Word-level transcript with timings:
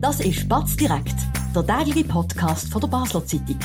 Das 0.00 0.18
ist 0.20 0.48
Batz 0.48 0.76
direkt, 0.76 1.14
der 1.54 1.66
tägliche 1.66 2.08
Podcast 2.08 2.72
von 2.72 2.80
der 2.80 2.88
Basler 2.88 3.22
Zeitung. 3.26 3.58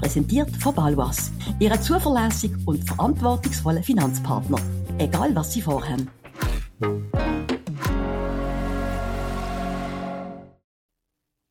Präsentiert 0.00 0.50
von 0.56 0.74
Balwas, 0.74 1.30
Ihrem 1.60 1.80
zuverlässigen 1.80 2.60
und 2.66 2.82
verantwortungsvollen 2.82 3.84
Finanzpartner. 3.84 4.58
Egal 4.98 5.32
was 5.36 5.52
Sie 5.52 5.62
vorhaben. 5.62 6.10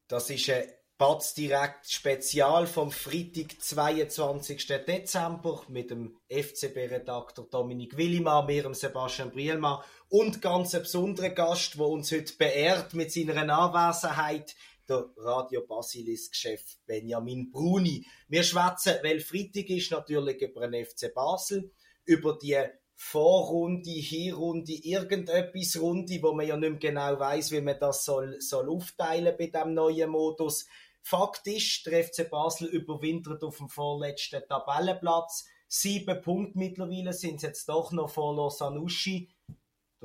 Das 0.09 0.29
ist 0.29 0.49
ein 0.49 0.63
Batz 0.97 1.33
direkt 1.33 1.89
Spezial 1.89 2.67
vom 2.67 2.91
Freitag, 2.91 3.61
22. 3.61 4.67
Dezember 4.85 5.61
mit 5.69 5.91
dem 5.91 6.17
FCB-Redakteur 6.29 7.47
Dominik 7.49 7.95
Willimann, 7.95 8.45
mir, 8.47 8.73
Sebastian 8.73 9.31
Brielmann 9.31 9.79
und 10.09 10.41
ganz 10.41 10.75
ein 10.75 10.83
besonderer 10.83 11.29
Gast, 11.29 11.75
der 11.75 11.85
uns 11.85 12.11
heute 12.11 12.33
beehrt 12.37 12.93
mit 12.93 13.11
seiner 13.11 13.37
Anwesenheit, 13.37 14.55
der 14.87 15.09
Radio 15.17 15.65
Basilis-Chef 15.65 16.61
Benjamin 16.85 17.51
Bruni. 17.51 18.05
Wir 18.27 18.43
schwätzen, 18.43 18.95
weil 19.03 19.19
Freitag 19.19 19.69
ist, 19.69 19.91
natürlich 19.91 20.41
über 20.41 20.67
den 20.67 20.85
FC 20.85 21.13
Basel, 21.13 21.71
über 22.05 22.37
die 22.37 22.57
Vorrunde, 22.93 23.89
Hinrunde, 23.89 24.73
irgendetwas 24.73 25.81
Runde, 25.81 26.19
wo 26.21 26.33
man 26.33 26.47
ja 26.47 26.55
nicht 26.55 26.69
mehr 26.69 26.79
genau 26.79 27.19
weiß, 27.19 27.51
wie 27.51 27.61
man 27.61 27.79
das 27.79 28.05
soll, 28.05 28.39
soll 28.39 28.69
aufteilen 28.69 29.35
bei 29.37 29.47
dem 29.47 29.73
neuen 29.73 30.09
Modus. 30.09 30.65
Fakt 31.01 31.45
ist, 31.47 31.85
der 31.85 32.03
FC 32.03 32.29
Basel 32.29 32.67
überwintert 32.67 33.43
auf 33.43 33.57
dem 33.57 33.69
vorletzten 33.69 34.41
Tabellenplatz. 34.47 35.45
Sieben 35.67 36.21
Punkte 36.21 36.57
mittlerweile 36.57 37.11
sind 37.11 37.37
es 37.37 37.41
jetzt 37.41 37.69
doch 37.69 37.91
noch 37.91 38.09
vor 38.09 38.35
Lausanne 38.35 38.79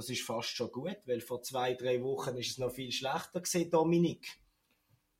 Das 0.00 0.09
ist 0.09 0.22
fast 0.22 0.48
schon 0.48 0.72
gut, 0.72 0.96
weil 1.04 1.20
vor 1.20 1.42
zwei, 1.42 1.74
drei 1.74 2.02
Wochen 2.02 2.34
ist 2.38 2.52
es 2.52 2.56
noch 2.56 2.72
viel 2.72 2.91
schlechter 2.91 3.42
gewesen, 3.42 3.70
Dominik. 3.70 4.38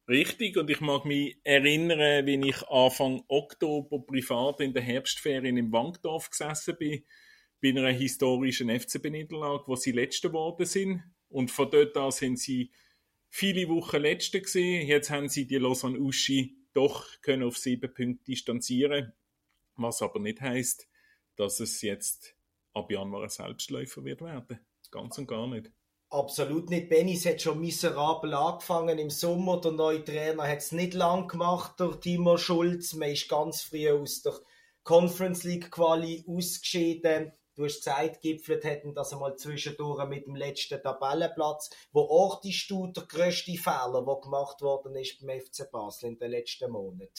Richtig, 0.09 0.57
und 0.57 0.71
ich 0.71 0.81
mag 0.81 1.05
mich 1.05 1.37
erinnern, 1.45 2.25
wie 2.25 2.49
ich 2.49 2.67
Anfang 2.67 3.23
Oktober 3.29 4.01
privat 4.01 4.63
in 4.63 4.73
der 4.73 4.81
Herbstferien 4.81 5.59
im 5.59 5.71
Wankdorf 5.71 6.31
gesessen 6.31 6.79
bin 6.79 7.05
bei 7.61 7.69
einer 7.69 7.91
historischen 7.91 8.71
FCB-Niederlage, 8.71 9.65
wo 9.67 9.77
sie 9.77 9.93
Letzte 9.93 10.29
geworden 10.29 10.65
sind. 10.65 11.03
Und 11.29 11.51
von 11.51 11.71
dort 11.71 11.95
an 11.99 12.11
sind 12.11 12.39
sie 12.39 12.73
viele 13.29 13.69
Wochen 13.69 14.01
Letzte 14.01 14.41
gewesen. 14.41 14.89
Jetzt 14.89 15.11
haben 15.11 15.29
sie 15.29 15.47
die 15.47 15.59
Lausanne 15.59 16.01
Uschi 16.01 16.57
doch 16.73 17.05
können 17.21 17.43
auf 17.43 17.59
sieben 17.59 17.93
Punkte 17.93 18.25
distanzieren, 18.25 19.13
was 19.77 20.01
aber 20.01 20.21
nicht 20.21 20.41
heißt, 20.41 20.89
dass 21.37 21.61
es 21.61 21.83
jetzt 21.83 22.35
ab 22.73 22.91
Januar 22.91 23.25
ein 23.25 23.29
Selbstläufer 23.29 24.03
wird 24.07 24.23
werden. 24.23 24.59
Ganz 24.91 25.19
und 25.19 25.27
gar 25.27 25.47
nicht. 25.47 25.71
Absolut 26.11 26.71
nicht. 26.71 26.89
Benis 26.89 27.25
hat 27.27 27.41
schon 27.41 27.61
miserabel 27.61 28.35
angefangen 28.35 28.99
im 28.99 29.11
Sommer. 29.11 29.61
Der 29.61 29.73
neue 29.73 30.05
Trainer 30.05 30.49
hat 30.49 30.59
es 30.59 30.73
nicht 30.73 30.95
lang 30.95 31.29
gemacht, 31.29 31.79
der 31.79 32.01
Timo 32.01 32.37
Schulz. 32.37 32.95
Man 32.95 33.11
ist 33.11 33.29
ganz 33.29 33.63
früh 33.63 33.91
aus 33.91 34.23
der 34.23 34.35
Conference 34.83 35.45
League 35.45 35.71
Quali 35.71 36.25
ausgeschieden 36.27 37.33
du 37.61 37.67
hast 37.67 37.85
gesagt, 37.85 38.23
gipfelt 38.23 38.65
hätten 38.65 38.95
das 38.95 39.13
einmal 39.13 39.37
zwischendurch 39.37 40.09
mit 40.09 40.27
dem 40.27 40.35
letzten 40.35 40.83
Tabellenplatz. 40.83 41.69
Wo 41.93 42.01
auch 42.01 42.41
die 42.41 42.57
du 42.69 42.87
der 42.87 43.05
grösste 43.05 43.53
Fehler, 43.53 44.03
der 44.07 44.21
gemacht 44.23 44.63
worden 44.63 44.97
ist 44.97 45.21
beim 45.21 45.39
FC 45.39 45.71
Basel 45.71 46.09
in 46.09 46.19
den 46.19 46.31
letzten 46.31 46.71
Monaten? 46.71 47.11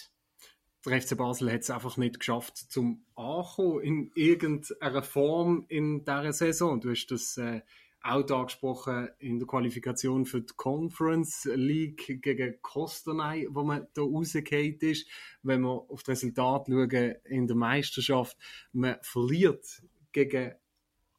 Der 0.85 0.99
FC 0.99 1.15
Basel 1.15 1.51
hat 1.51 1.61
es 1.61 1.69
einfach 1.69 1.97
nicht 1.97 2.19
geschafft, 2.19 2.57
zum 2.57 3.03
Ankommen 3.15 3.81
in 3.81 4.11
irgendeiner 4.15 5.03
Form 5.03 5.65
in 5.67 6.03
dieser 6.03 6.33
Saison. 6.33 6.81
Du 6.81 6.89
hast 6.89 7.05
das 7.07 7.37
äh, 7.37 7.61
auch 8.01 8.27
angesprochen 8.27 9.09
in 9.19 9.37
der 9.37 9.47
Qualifikation 9.47 10.25
für 10.25 10.41
die 10.41 10.53
Conference 10.55 11.47
League 11.53 12.19
gegen 12.23 12.59
Kostanay, 12.63 13.47
wo 13.51 13.63
man 13.63 13.87
da 13.93 14.01
rausgefallen 14.01 14.79
ist. 14.79 15.07
Wenn 15.43 15.61
wir 15.61 15.85
auf 15.87 16.01
das 16.01 16.23
Resultat 16.23 16.65
schauen 16.67 17.15
in 17.25 17.45
der 17.45 17.55
Meisterschaft, 17.55 18.35
man 18.73 18.95
verliert 19.03 19.83
gegen 20.11 20.53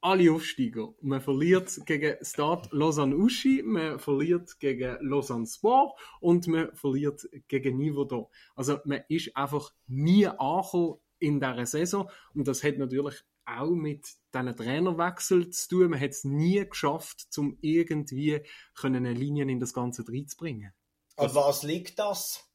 alle 0.03 0.33
Aufsteiger. 0.33 0.93
Man 1.01 1.21
verliert 1.21 1.87
gegen 1.87 2.17
Stade 2.23 2.69
Lausanne 2.73 3.17
Uschi, 3.17 3.63
man 3.63 3.99
verliert 3.99 4.59
gegen 4.59 4.99
Lausanne 5.01 5.47
Sport 5.47 5.99
und 6.21 6.47
man 6.49 6.75
verliert 6.75 7.27
gegen 7.49 7.79
Nivaudan. 7.79 8.27
Also 8.57 8.79
man 8.85 9.05
ist 9.09 9.35
einfach 9.37 9.73
nie 9.87 10.27
angekommen 10.27 10.99
in 11.19 11.39
dieser 11.41 11.67
Saison 11.67 12.11
und 12.35 12.49
das 12.49 12.65
hat 12.65 12.79
natürlich 12.79 13.25
auch 13.45 13.71
mit 13.71 14.07
diesen 14.35 14.57
Trainerwechsel 14.57 15.51
zu 15.51 15.69
tun. 15.69 15.91
Man 15.91 16.01
hat 16.01 16.11
es 16.11 16.25
nie 16.25 16.69
geschafft, 16.69 17.27
um 17.39 17.57
irgendwie 17.61 18.41
eine 18.83 19.13
Linie 19.13 19.45
in 19.45 19.61
das 19.61 19.73
Ganze 19.73 20.05
reinzubringen. 20.07 20.73
An 21.17 21.35
was 21.35 21.63
liegt 21.63 21.99
das? 21.99 22.49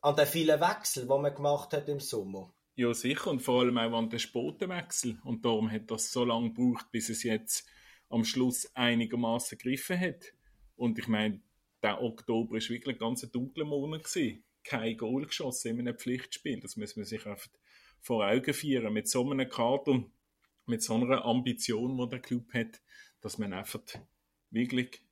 An 0.00 0.16
den 0.16 0.26
vielen 0.26 0.60
Wechseln, 0.60 1.08
die 1.08 1.18
man 1.18 1.34
gemacht 1.34 1.72
hat 1.72 1.88
im 1.88 2.00
Sommer? 2.00 2.52
Ja, 2.74 2.94
sicher. 2.94 3.30
Und 3.30 3.42
vor 3.42 3.60
allem 3.60 3.76
auch 3.78 3.98
an 3.98 4.08
den 4.08 4.18
Spotenwechsel. 4.18 5.18
Und 5.24 5.44
darum 5.44 5.70
hat 5.70 5.90
das 5.90 6.10
so 6.10 6.24
lange 6.24 6.52
gebraucht, 6.52 6.90
bis 6.90 7.10
es 7.10 7.22
jetzt 7.22 7.68
am 8.08 8.24
Schluss 8.24 8.74
einigermaßen 8.74 9.58
gegriffen 9.58 10.00
hat. 10.00 10.32
Und 10.76 10.98
ich 10.98 11.08
meine, 11.08 11.40
der 11.82 12.02
Oktober 12.02 12.56
ist 12.56 12.70
wirklich 12.70 12.96
ein 12.96 13.00
ganz 13.00 13.20
dunkler 13.30 13.64
Monat 13.64 14.04
gewesen. 14.04 14.44
Kein 14.64 14.96
Goal 14.96 15.26
geschossen 15.26 15.72
in 15.72 15.80
einem 15.80 15.98
Pflichtspiel. 15.98 16.60
Das 16.60 16.76
muss 16.76 16.96
man 16.96 17.04
sich 17.04 17.26
einfach 17.26 17.48
vor 18.00 18.26
Augen 18.26 18.54
führen. 18.54 18.92
Mit 18.92 19.08
so 19.08 19.28
einem 19.28 19.48
Kader, 19.48 20.04
mit 20.66 20.82
so 20.82 20.94
einer 20.94 21.24
Ambition, 21.24 21.98
die 21.98 22.08
der 22.08 22.20
Club 22.20 22.54
hat, 22.54 22.80
dass 23.20 23.38
man 23.38 23.52
einfach 23.52 23.82
wirklich 24.50 25.02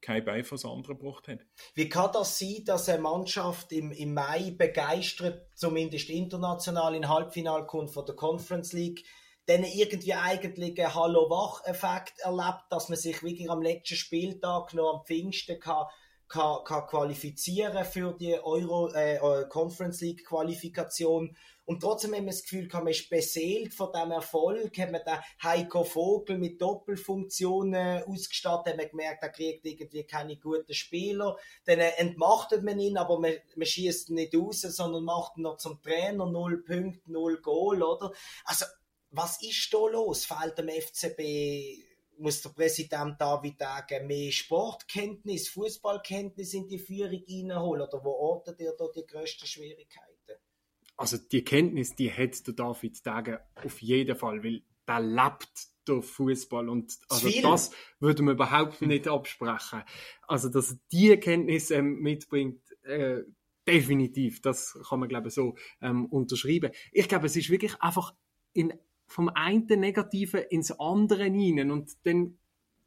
kein 0.00 0.24
Bein 0.24 0.44
von 0.44 0.58
anderen 0.58 0.98
gebracht 0.98 1.28
hat. 1.28 1.40
Wie 1.74 1.88
kann 1.88 2.10
das 2.12 2.38
sein, 2.38 2.64
dass 2.64 2.88
eine 2.88 3.02
Mannschaft 3.02 3.72
im, 3.72 3.90
im 3.92 4.14
Mai 4.14 4.54
begeistert, 4.56 5.46
zumindest 5.54 6.10
international 6.10 6.94
in 6.94 7.08
Halbfinale 7.08 7.66
kommt 7.66 7.90
von 7.90 8.06
der 8.06 8.14
Conference 8.14 8.72
League, 8.72 9.04
dann 9.46 9.64
irgendwie 9.64 10.14
eigentlich 10.14 10.78
einen 10.78 10.94
Hallo-Wach-Effekt 10.94 12.20
erlebt, 12.20 12.64
dass 12.70 12.88
man 12.90 12.98
sich 12.98 13.22
wirklich 13.22 13.50
am 13.50 13.62
letzten 13.62 13.96
Spieltag 13.96 14.74
noch 14.74 14.98
am 14.98 15.06
Pfingsten 15.06 15.58
kann 15.58 15.86
kann, 16.28 16.64
kann 16.64 16.86
qualifizieren 16.86 17.84
für 17.84 18.12
die 18.12 18.34
Euro 18.34 18.92
äh, 18.92 19.18
Conference 19.48 20.00
League 20.00 20.24
Qualifikation 20.26 21.36
und 21.68 21.80
trotzdem 21.80 22.14
haben 22.14 22.24
wir 22.24 22.32
das 22.32 22.44
Gefühl, 22.44 22.66
man 22.72 22.86
ist 22.86 23.10
beseelt 23.10 23.74
von 23.74 23.92
diesem 23.92 24.12
Erfolg, 24.12 24.78
hat 24.78 24.90
man 24.90 25.02
den 25.04 25.18
Heiko 25.42 25.84
Vogel 25.84 26.38
mit 26.38 26.62
Doppelfunktionen 26.62 28.04
ausgestattet, 28.04 28.72
hat 28.72 28.78
man 28.78 28.88
gemerkt, 28.88 29.22
er 29.22 29.28
kriegt 29.28 29.66
irgendwie 29.66 30.04
keine 30.04 30.38
guten 30.38 30.72
Spieler, 30.72 31.36
dann 31.66 31.80
äh, 31.80 31.90
entmachtet 31.98 32.64
man 32.64 32.80
ihn, 32.80 32.96
aber 32.96 33.20
man, 33.20 33.34
man 33.54 33.66
schießt 33.66 34.08
nicht 34.12 34.34
raus, 34.34 34.62
sondern 34.62 35.04
macht 35.04 35.36
ihn 35.36 35.42
noch 35.42 35.58
zum 35.58 35.82
Trainer, 35.82 36.24
null 36.24 36.64
Punkte, 36.64 37.12
null 37.12 37.38
Goal, 37.42 37.82
oder? 37.82 38.12
Also, 38.46 38.64
was 39.10 39.42
ist 39.42 39.68
da 39.70 39.88
los? 39.88 40.24
Fehlt 40.24 40.56
dem 40.56 40.70
FCB 40.70 41.87
muss 42.18 42.42
der 42.42 42.50
Präsident 42.50 43.20
David 43.20 43.58
sagen, 43.58 44.06
mehr 44.06 44.32
Sportkenntnis, 44.32 45.48
Fußballkenntnis 45.48 46.54
in 46.54 46.68
die 46.68 46.78
Führung 46.78 47.22
reinholen? 47.28 47.82
Oder 47.82 48.04
wo 48.04 48.10
ortet 48.10 48.60
ihr 48.60 48.74
da 48.78 48.86
die 48.94 49.06
grössten 49.06 49.46
Schwierigkeiten? 49.46 50.08
Also 50.96 51.16
die 51.16 51.44
Kenntnis, 51.44 51.94
die 51.94 52.12
hat 52.12 52.46
der 52.46 52.54
David 52.54 53.06
Degen 53.06 53.38
auf 53.54 53.80
jeden 53.80 54.16
Fall, 54.16 54.42
weil 54.42 54.62
der 54.86 55.00
lebt 55.00 55.68
der 55.86 56.02
Fußball 56.02 56.68
und 56.68 56.98
also 57.08 57.30
das 57.40 57.70
würde 58.00 58.22
man 58.22 58.34
überhaupt 58.34 58.82
nicht 58.82 59.06
absprechen. 59.06 59.84
Also 60.26 60.48
dass 60.48 60.76
die 60.90 61.16
Kenntnis 61.18 61.70
ähm, 61.70 62.00
mitbringt, 62.00 62.60
äh, 62.82 63.22
definitiv, 63.66 64.42
das 64.42 64.78
kann 64.88 65.00
man 65.00 65.08
glaube 65.08 65.28
ich 65.28 65.34
so 65.34 65.56
ähm, 65.80 66.06
unterschreiben. 66.06 66.72
Ich 66.90 67.08
glaube, 67.08 67.26
es 67.26 67.36
ist 67.36 67.50
wirklich 67.50 67.80
einfach 67.80 68.14
in 68.52 68.72
vom 69.08 69.30
einen 69.30 69.66
Negativen 69.66 70.42
ins 70.50 70.70
andere 70.78 71.24
hinein. 71.24 71.70
Und 71.70 71.90
dann 72.04 72.38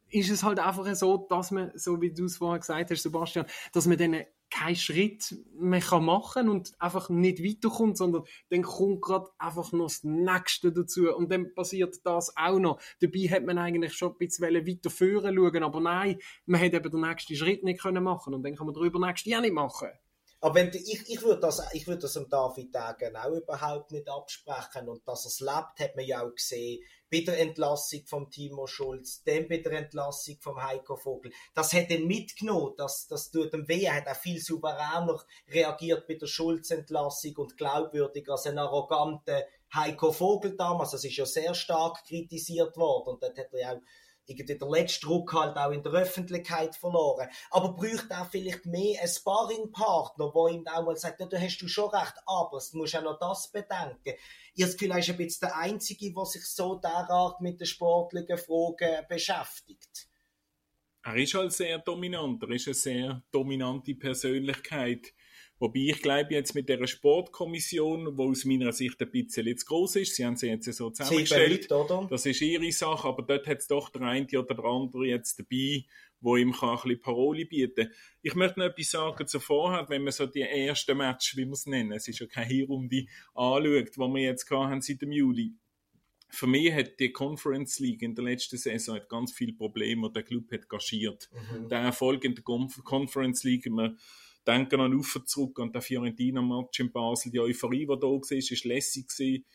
ist 0.09 0.29
es 0.29 0.43
halt 0.43 0.59
einfach 0.59 0.93
so, 0.95 1.25
dass 1.29 1.51
man, 1.51 1.71
so 1.75 2.01
wie 2.01 2.13
du 2.13 2.25
es 2.25 2.37
vorher 2.37 2.59
gesagt 2.59 2.91
hast, 2.91 3.03
Sebastian, 3.03 3.45
dass 3.73 3.87
man 3.87 3.97
dann 3.97 4.23
keinen 4.51 4.75
Schritt 4.75 5.33
mehr 5.57 5.81
machen 6.01 6.33
kann 6.33 6.49
und 6.49 6.73
einfach 6.77 7.09
nicht 7.09 7.41
weiterkommt, 7.41 7.97
sondern 7.97 8.23
dann 8.49 8.63
kommt 8.63 9.01
gerade 9.01 9.29
einfach 9.39 9.71
noch 9.71 9.85
das 9.85 10.03
Nächste 10.03 10.73
dazu 10.73 11.09
und 11.15 11.31
dann 11.31 11.53
passiert 11.55 11.95
das 12.03 12.35
auch 12.35 12.59
noch. 12.59 12.81
Dabei 12.99 13.29
hat 13.29 13.45
man 13.45 13.57
eigentlich 13.57 13.93
schon 13.93 14.11
ein 14.11 14.17
bisschen 14.17 14.53
weiter 14.53 14.89
führen 14.89 15.35
schauen, 15.35 15.63
aber 15.63 15.79
nein, 15.79 16.19
man 16.45 16.59
hat 16.59 16.73
eben 16.73 16.91
den 16.91 17.01
nächsten 17.01 17.35
Schritt 17.35 17.63
nicht 17.63 17.81
können 17.81 18.03
machen 18.03 18.33
und 18.33 18.43
dann 18.43 18.55
kann 18.55 18.67
man 18.67 18.75
darüber 18.75 18.99
nächsten 18.99 19.29
ja 19.29 19.39
nicht 19.39 19.53
machen. 19.53 19.87
Aber 20.43 20.55
wenn, 20.55 20.71
ich, 20.73 21.07
ich 21.07 21.21
würde 21.21 21.39
das, 21.39 21.61
ich 21.73 21.85
würde 21.85 22.01
das 22.01 22.17
am 22.17 22.27
David 22.27 22.73
Degen 22.73 23.15
auch 23.15 23.29
überhaupt 23.29 23.91
nicht 23.91 24.09
absprechen. 24.09 24.89
Und 24.89 25.07
dass 25.07 25.25
er 25.25 25.29
es 25.29 25.39
lebt, 25.39 25.79
hat 25.79 25.95
man 25.95 26.05
ja 26.05 26.23
auch 26.23 26.33
gesehen. 26.33 26.83
Bei 27.11 27.21
der 27.21 27.39
Entlassung 27.39 28.01
von 28.07 28.31
Timo 28.31 28.65
Schulz, 28.65 29.21
dann 29.23 29.47
bei 29.47 29.57
der 29.57 29.73
Entlassung 29.73 30.37
von 30.41 30.63
Heiko 30.63 30.95
Vogel. 30.95 31.31
Das 31.53 31.73
hat 31.73 31.91
ihn 31.91 32.07
mitgenommen. 32.07 32.73
Das, 32.75 33.05
das 33.07 33.29
tut 33.29 33.53
ihm 33.53 33.67
weh. 33.67 33.83
Er 33.83 33.97
hat 33.97 34.07
auch 34.07 34.19
viel 34.19 34.39
souveräner 34.39 35.21
reagiert 35.49 36.07
bei 36.07 36.15
der 36.15 36.27
Schulz-Entlassung 36.27 37.35
und 37.37 37.55
glaubwürdiger 37.55 38.31
als 38.31 38.47
ein 38.47 38.57
arroganter 38.57 39.45
Heiko 39.75 40.11
Vogel 40.11 40.55
damals. 40.57 40.91
Das 40.91 41.03
ist 41.03 41.17
ja 41.17 41.25
sehr 41.25 41.53
stark 41.53 42.03
kritisiert 42.07 42.75
worden. 42.77 43.13
Und 43.13 43.23
dort 43.23 43.37
hat 43.37 43.53
er 43.53 43.73
auch 43.73 43.81
irgendwie 44.31 44.57
der 44.57 44.69
letzte 44.69 45.05
Druck 45.05 45.33
halt 45.33 45.57
auch 45.57 45.71
in 45.71 45.83
der 45.83 45.93
Öffentlichkeit 45.93 46.75
verloren. 46.75 47.29
Aber 47.49 47.73
bräuchte 47.73 48.19
auch 48.19 48.29
vielleicht 48.29 48.65
mehr 48.65 48.99
einen 48.99 49.07
Sparringpartner, 49.07 50.31
der 50.33 50.53
ihm 50.53 50.67
auch 50.67 50.85
mal 50.85 50.95
sagt, 50.97 51.19
ja, 51.19 51.25
da 51.25 51.39
hast 51.39 51.59
du 51.59 51.67
schon 51.67 51.89
recht, 51.89 52.15
aber 52.25 52.59
du 52.71 52.77
musst 52.77 52.95
auch 52.95 53.03
noch 53.03 53.19
das 53.19 53.51
bedenken. 53.51 54.13
Ihr 54.53 54.67
seid 54.67 54.79
vielleicht 54.79 55.09
ein 55.09 55.17
bisschen 55.17 55.47
der 55.47 55.57
Einzige, 55.57 56.13
der 56.13 56.25
sich 56.25 56.45
so 56.45 56.75
derart 56.75 57.41
mit 57.41 57.59
den 57.59 57.67
sportlichen 57.67 58.37
Fragen 58.37 59.05
beschäftigt. 59.07 60.07
Er 61.03 61.15
ist 61.15 61.33
halt 61.33 61.51
sehr 61.51 61.79
dominant, 61.79 62.43
er 62.43 62.51
ist 62.51 62.67
eine 62.67 62.73
sehr 62.75 63.23
dominante 63.31 63.95
Persönlichkeit 63.95 65.13
Wobei 65.61 65.91
ich 65.91 66.01
glaube 66.01 66.33
jetzt 66.33 66.55
mit 66.55 66.69
der 66.69 66.87
Sportkommission, 66.87 68.17
wo 68.17 68.31
aus 68.31 68.45
meiner 68.45 68.71
Sicht 68.71 68.99
ein 68.99 69.11
bisschen 69.11 69.57
zu 69.59 69.65
groß 69.67 69.97
ist, 69.97 70.15
sie 70.15 70.25
haben 70.25 70.35
sie 70.35 70.47
jetzt 70.47 70.65
so 70.73 70.89
zusammengestellt, 70.89 71.69
Leute, 71.69 72.07
das 72.09 72.25
ist 72.25 72.41
ihre 72.41 72.71
Sache, 72.71 73.07
aber 73.07 73.21
dort 73.21 73.45
hat 73.45 73.59
es 73.59 73.67
doch 73.67 73.89
der 73.89 74.01
eine 74.01 74.25
oder 74.39 74.55
der 74.55 74.65
andere 74.65 75.05
jetzt 75.05 75.37
dabei, 75.37 75.85
wo 76.19 76.35
ihm 76.35 76.51
kann 76.51 76.69
ein 76.69 76.75
bisschen 76.77 77.01
Parole 77.01 77.45
bieten 77.45 77.91
Ich 78.23 78.33
möchte 78.33 78.59
noch 78.59 78.65
etwas 78.65 78.89
sagen 78.89 79.27
zuvor, 79.27 79.85
wenn 79.87 80.01
man 80.01 80.11
so 80.11 80.25
die 80.25 80.41
ersten 80.41 80.97
Match, 80.97 81.37
wie 81.37 81.45
wir 81.45 81.51
es 81.51 81.67
nennen, 81.67 81.91
es 81.91 82.07
ist 82.07 82.17
ja 82.17 82.25
keine 82.25 82.47
Hierrunde, 82.47 83.05
anschaut, 83.35 83.95
die 83.95 83.99
wir 83.99 84.21
jetzt 84.23 84.49
haben 84.49 84.81
seit 84.81 85.03
dem 85.03 85.11
Juli. 85.11 85.53
Für 86.29 86.47
mich 86.47 86.73
hat 86.73 86.99
die 86.99 87.11
Conference 87.11 87.77
League 87.77 88.01
in 88.01 88.15
der 88.15 88.23
letzten 88.23 88.57
Saison 88.57 88.95
hat 88.95 89.09
ganz 89.09 89.31
viele 89.31 89.53
Probleme, 89.53 90.07
die 90.07 90.13
der 90.13 90.23
Club 90.23 90.51
hat 90.51 90.67
gaschiert. 90.67 91.29
Mhm. 91.31 91.69
Der 91.69 91.81
Erfolg 91.81 92.23
in 92.23 92.33
der 92.33 92.43
Conference 92.43 93.43
League, 93.43 93.69
man 93.69 93.99
denken 94.47 94.79
an 94.79 94.93
Ufer 94.93 95.25
zurück 95.25 95.59
und 95.59 95.73
der 95.73 95.81
Fiorentina-Match 95.81 96.79
in 96.79 96.91
Basel, 96.91 97.31
die 97.31 97.39
Euphorie, 97.39 97.85
die 97.85 97.99
da 97.99 98.07
war, 98.07 98.31
ist 98.31 98.65
lässig 98.65 99.07
gewesen. 99.07 99.45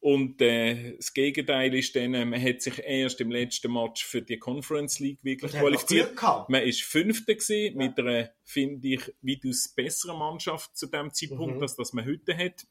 Und 0.00 0.42
äh, 0.42 0.96
das 0.96 1.14
Gegenteil 1.14 1.74
ist 1.74 1.96
dann, 1.96 2.12
äh, 2.12 2.26
man 2.26 2.42
hat 2.42 2.60
sich 2.60 2.78
erst 2.78 3.22
im 3.22 3.30
letzten 3.30 3.72
Match 3.72 4.04
für 4.04 4.20
die 4.20 4.38
Conference 4.38 4.98
League 4.98 5.20
wirklich 5.22 5.52
qualifiziert. 5.52 6.14
Man 6.48 6.62
ist 6.62 6.82
Fünfter 6.82 7.34
gewesen, 7.34 7.80
ja. 7.80 7.86
mit 7.86 7.98
einer, 7.98 8.30
finde 8.44 8.86
ich, 8.86 9.14
weitaus 9.22 9.68
besseren 9.68 10.18
Mannschaft 10.18 10.76
zu 10.76 10.88
dem 10.88 11.10
Zeitpunkt, 11.10 11.56
mhm. 11.56 11.62
als 11.62 11.76
das 11.76 11.94
man 11.94 12.04
heute 12.04 12.36
hat. 12.36 12.66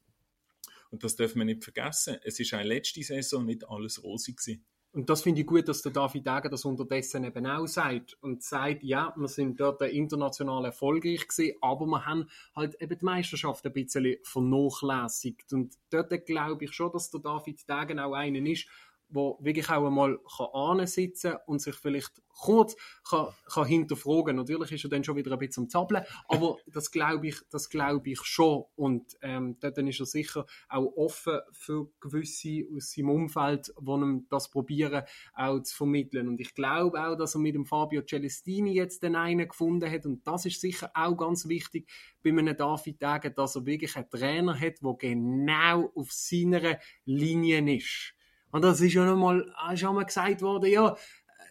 Und 0.92 1.04
das 1.04 1.16
darf 1.16 1.34
man 1.34 1.48
nicht 1.48 1.64
vergessen. 1.64 2.18
Es 2.24 2.40
ist 2.40 2.54
eine 2.54 2.68
letzte 2.68 3.02
Saison 3.02 3.44
nicht 3.46 3.68
alles 3.68 4.04
rosig 4.04 4.38
gewesen. 4.38 4.64
Und 4.94 5.10
das 5.10 5.24
finde 5.24 5.42
ich 5.42 5.48
gut, 5.48 5.68
dass 5.68 5.82
der 5.82 5.92
David 5.92 6.28
Degen 6.28 6.52
das 6.52 6.66
unterdessen 6.66 7.24
eben 7.24 7.48
auch 7.48 7.66
sagt 7.66 8.16
und 8.22 8.44
sagt, 8.44 8.84
ja, 8.84 9.12
wir 9.18 9.28
sind 9.28 9.60
dort 9.60 9.82
international 9.82 10.66
erfolgreich 10.66 11.28
gewesen, 11.28 11.58
aber 11.62 11.88
wir 11.88 12.06
haben 12.06 12.30
halt 12.56 12.80
eben 12.80 13.00
die 13.00 13.04
Meisterschaft 13.04 13.66
ein 13.66 13.74
bisschen 13.74 14.18
vernachlässigt. 14.22 15.52
Und 15.52 15.74
dort 15.90 16.26
glaube 16.28 16.66
ich 16.66 16.74
schon, 16.74 16.92
dass 16.92 17.10
der 17.10 17.22
David 17.22 17.68
Degen 17.68 18.00
auch 18.00 18.14
einen 18.14 18.46
ist, 18.46 18.68
wo 19.14 19.38
wirklich 19.42 19.70
auch 19.70 19.86
einmal 19.86 20.20
kann 20.38 20.88
sitzen 20.88 21.36
und 21.46 21.62
sich 21.62 21.76
vielleicht 21.76 22.22
kurz 22.36 22.76
kann, 23.08 23.28
kann 23.46 23.66
hinterfragen. 23.66 24.36
Natürlich 24.36 24.72
ist 24.72 24.84
er 24.84 24.90
dann 24.90 25.04
schon 25.04 25.16
wieder 25.16 25.32
ein 25.32 25.40
bisschen 25.40 25.64
am 25.64 25.70
Zappeln, 25.70 26.04
aber 26.28 26.58
das 26.68 26.92
glaube 26.92 27.28
ich, 27.28 27.38
das 27.50 27.70
glaube 27.70 28.10
ich 28.10 28.22
schon. 28.24 28.66
Und 28.76 29.18
ähm, 29.22 29.58
dort 29.60 29.78
ist 29.78 30.00
er 30.00 30.06
sicher 30.06 30.46
auch 30.68 30.92
offen 30.96 31.40
für 31.52 31.90
gewisse 32.00 32.66
aus 32.76 32.92
seinem 32.92 33.10
Umfeld, 33.10 33.74
die 33.80 33.92
ihm 33.92 34.26
das 34.30 34.50
probieren 34.50 35.04
auch 35.34 35.60
zu 35.62 35.76
vermitteln. 35.76 36.28
Und 36.28 36.40
ich 36.42 36.54
glaube 36.56 37.02
auch, 37.06 37.16
dass 37.16 37.36
er 37.36 37.42
mit 37.42 37.56
dem 37.56 37.66
Fabio 37.66 38.02
Celestini 38.02 38.74
jetzt 38.74 39.04
den 39.04 39.16
einen 39.16 39.48
gefunden 39.48 39.90
hat. 39.90 40.06
Und 40.06 40.26
das 40.28 40.46
ist 40.46 40.62
sicher 40.62 40.92
auch 40.94 41.16
ganz 41.16 41.48
wichtig 41.48 41.90
bei 42.24 42.30
einem 42.30 42.58
David 42.58 43.02
Degen, 43.02 43.36
dass 43.36 43.56
er 43.56 43.66
wirklich 43.66 43.96
einen 43.96 44.10
Trainer 44.10 44.60
hat, 44.60 44.82
der 44.82 44.94
genau 44.98 45.92
auf 45.96 46.12
seiner 46.12 46.80
Linie 47.06 47.78
ist. 47.78 48.14
Und 48.54 48.62
das 48.62 48.82
ist 48.82 48.94
ja 48.94 49.04
nochmal, 49.04 49.52
ist 49.74 49.84
auch 49.84 49.94
mal 49.94 50.06
gesagt 50.06 50.44
worden, 50.44 50.70
ja, 50.70 50.96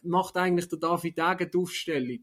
macht 0.05 0.37
eigentlich 0.37 0.69
der 0.69 0.79
David 0.79 1.19
Degen 1.19 1.51
die 1.51 1.59
Aufstellung. 1.59 2.21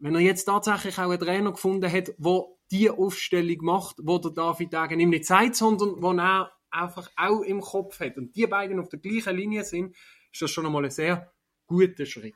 Wenn 0.00 0.16
er 0.16 0.20
jetzt 0.20 0.44
tatsächlich 0.44 0.98
auch 0.98 1.10
einen 1.10 1.20
Trainer 1.20 1.52
gefunden 1.52 1.90
hat, 1.90 2.08
der 2.18 2.44
die 2.72 2.90
Aufstellung 2.90 3.58
macht, 3.60 3.98
wo 4.02 4.18
der 4.18 4.32
David 4.32 4.72
Degen 4.72 4.98
ihm 4.98 5.10
nicht 5.10 5.26
sagt, 5.26 5.54
sondern 5.54 6.02
wo 6.02 6.12
er 6.12 6.50
einfach 6.70 7.08
auch 7.16 7.42
im 7.42 7.60
Kopf 7.60 8.00
hat 8.00 8.16
und 8.16 8.34
die 8.34 8.48
beiden 8.48 8.80
auf 8.80 8.88
der 8.88 8.98
gleichen 8.98 9.36
Linie 9.36 9.62
sind, 9.62 9.94
ist 10.32 10.42
das 10.42 10.50
schon 10.50 10.66
einmal 10.66 10.84
ein 10.84 10.90
sehr 10.90 11.32
guter 11.68 12.04
Schritt. 12.04 12.34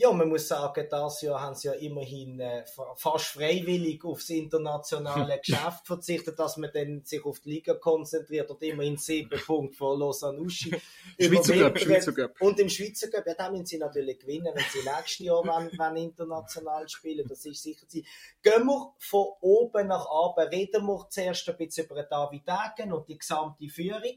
Ja, 0.00 0.12
man 0.12 0.28
muss 0.28 0.46
sagen, 0.46 0.86
das 0.88 1.22
Jahr 1.22 1.40
haben 1.40 1.56
sie 1.56 1.66
ja 1.66 1.74
immerhin 1.74 2.38
äh, 2.38 2.64
fast 2.94 3.24
freiwillig 3.24 4.04
aufs 4.04 4.30
internationale 4.30 5.40
Geschäft 5.44 5.88
verzichtet, 5.88 6.38
dass 6.38 6.56
man 6.56 6.70
dann 6.72 7.02
sich 7.04 7.24
auf 7.24 7.40
die 7.40 7.54
Liga 7.54 7.74
konzentriert 7.74 8.48
und 8.48 8.62
immerhin 8.62 8.96
sieben 8.96 9.40
Punkte 9.44 9.76
vor 9.76 9.98
Lausanne 9.98 10.38
Uschi. 10.38 10.72
Schweizer 11.20 11.56
Cup, 11.56 11.80
Schweizer 11.80 12.12
Cup. 12.12 12.40
Und 12.40 12.60
im 12.60 12.68
Schweizer 12.68 13.10
Cup, 13.10 13.26
ja, 13.26 13.34
da 13.34 13.50
müssen 13.50 13.66
sie 13.66 13.78
natürlich 13.78 14.20
gewinnen, 14.20 14.52
wenn 14.54 14.64
sie 14.72 14.88
nächstes 14.88 15.18
Jahr 15.18 15.42
wenn, 15.42 15.76
wenn 15.76 15.96
international 15.96 16.88
spielen, 16.88 17.26
das 17.26 17.44
ist 17.44 17.60
sicher 17.60 17.86
sie. 17.88 18.06
Gehen 18.40 18.66
wir 18.66 18.94
von 19.00 19.26
oben 19.40 19.88
nach 19.88 20.06
unten, 20.08 20.48
reden 20.48 20.86
wir 20.86 21.08
zuerst 21.10 21.48
ein 21.48 21.56
bisschen 21.56 21.86
über 21.86 22.04
David 22.04 22.44
Degen 22.46 22.92
und 22.92 23.08
die 23.08 23.18
gesamte 23.18 23.68
Führung. 23.68 24.16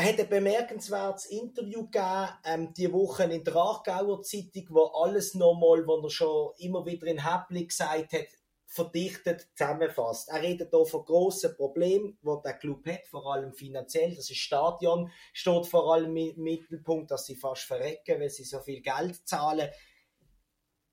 Er 0.00 0.10
hat 0.10 0.20
ein 0.20 0.28
bemerkenswertes 0.28 1.26
Interview 1.26 1.82
gegeben, 1.90 2.28
ähm, 2.44 2.72
die 2.72 2.92
Woche 2.92 3.24
in 3.24 3.42
der 3.42 3.56
Aargauer 3.56 4.22
Zeitung, 4.22 4.66
wo 4.68 4.84
alles 4.84 5.34
nochmal, 5.34 5.84
was 5.88 6.04
er 6.04 6.10
schon 6.10 6.52
immer 6.58 6.86
wieder 6.86 7.08
in 7.08 7.28
Häppli 7.28 7.66
gesagt 7.66 8.12
hat, 8.12 8.28
verdichtet 8.64 9.48
zusammenfasst. 9.56 10.28
Er 10.28 10.40
redet 10.40 10.70
hier 10.70 10.86
von 10.86 11.04
grossen 11.04 11.56
Problemen, 11.56 12.16
die 12.22 12.42
der 12.44 12.58
Club 12.58 12.86
hat, 12.86 13.08
vor 13.08 13.34
allem 13.34 13.52
finanziell. 13.52 14.14
Das 14.14 14.30
ist 14.30 14.36
Stadion, 14.36 15.10
steht 15.32 15.66
vor 15.66 15.92
allem 15.92 16.16
im 16.16 16.40
Mittelpunkt, 16.44 17.10
dass 17.10 17.26
sie 17.26 17.34
fast 17.34 17.62
verrecken, 17.62 18.20
weil 18.20 18.30
sie 18.30 18.44
so 18.44 18.60
viel 18.60 18.80
Geld 18.80 19.26
zahlen. 19.26 19.68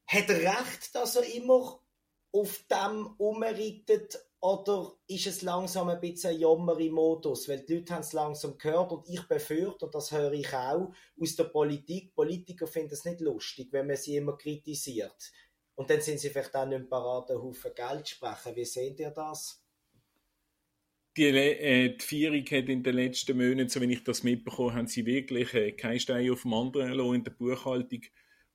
Hat 0.08 0.30
er 0.30 0.40
recht, 0.40 0.96
dass 0.96 1.16
er 1.16 1.32
immer 1.36 1.80
auf 2.32 2.60
dem 2.72 3.14
umreitet 3.20 4.18
oder 4.46 4.94
ist 5.08 5.26
es 5.26 5.42
langsam 5.42 5.90
ein 5.90 6.00
bisschen 6.00 6.30
ein 6.30 6.40
Jammer 6.40 6.80
im 6.80 6.94
Modus? 6.94 7.50
Weil 7.50 7.66
die 7.66 7.78
Leute 7.78 7.96
haben 7.96 8.02
es 8.02 8.14
langsam 8.14 8.60
gehört 8.60 8.92
und 8.92 9.10
ich 9.10 9.24
befürchte, 9.24 9.86
und 9.86 9.96
das 9.96 10.12
höre 10.12 10.34
ich 10.34 10.54
auch 10.54 10.94
aus 11.20 11.36
der 11.36 11.46
Politik, 11.46 12.14
Politiker 12.14 12.68
finden 12.68 12.94
es 12.94 13.06
nicht 13.06 13.22
lustig, 13.22 13.70
wenn 13.72 13.88
man 13.88 13.96
sie 13.96 14.18
immer 14.18 14.38
kritisiert. 14.38 15.32
Und 15.74 15.90
dann 15.90 16.00
sind 16.00 16.20
sie 16.20 16.30
vielleicht 16.30 16.56
auch 16.56 16.68
nicht 16.68 16.88
bereit, 16.88 17.32
einen 17.32 17.42
Haufen 17.42 17.72
Geld 17.74 18.06
zu 18.06 18.16
sprechen. 18.16 18.56
Wie 18.56 18.66
seht 18.66 19.00
ihr 19.00 19.10
das? 19.10 19.64
Die, 21.18 21.24
äh, 21.24 21.98
die 21.98 22.06
Vierung 22.06 22.46
hat 22.46 22.70
in 22.70 22.84
den 22.84 22.96
letzten 22.96 23.38
Monaten, 23.38 23.70
so 23.70 23.82
wie 23.82 23.94
ich 23.94 24.04
das 24.04 24.22
mitbekommen 24.22 24.76
haben 24.76 24.88
sie 24.88 25.08
wirklich 25.08 25.56
äh, 25.56 25.72
keinen 25.72 26.00
Stein 26.00 26.30
auf 26.30 26.44
dem 26.44 26.54
anderen 26.54 27.16
in 27.16 27.24
der 27.24 27.32
Buchhaltung 27.32 28.02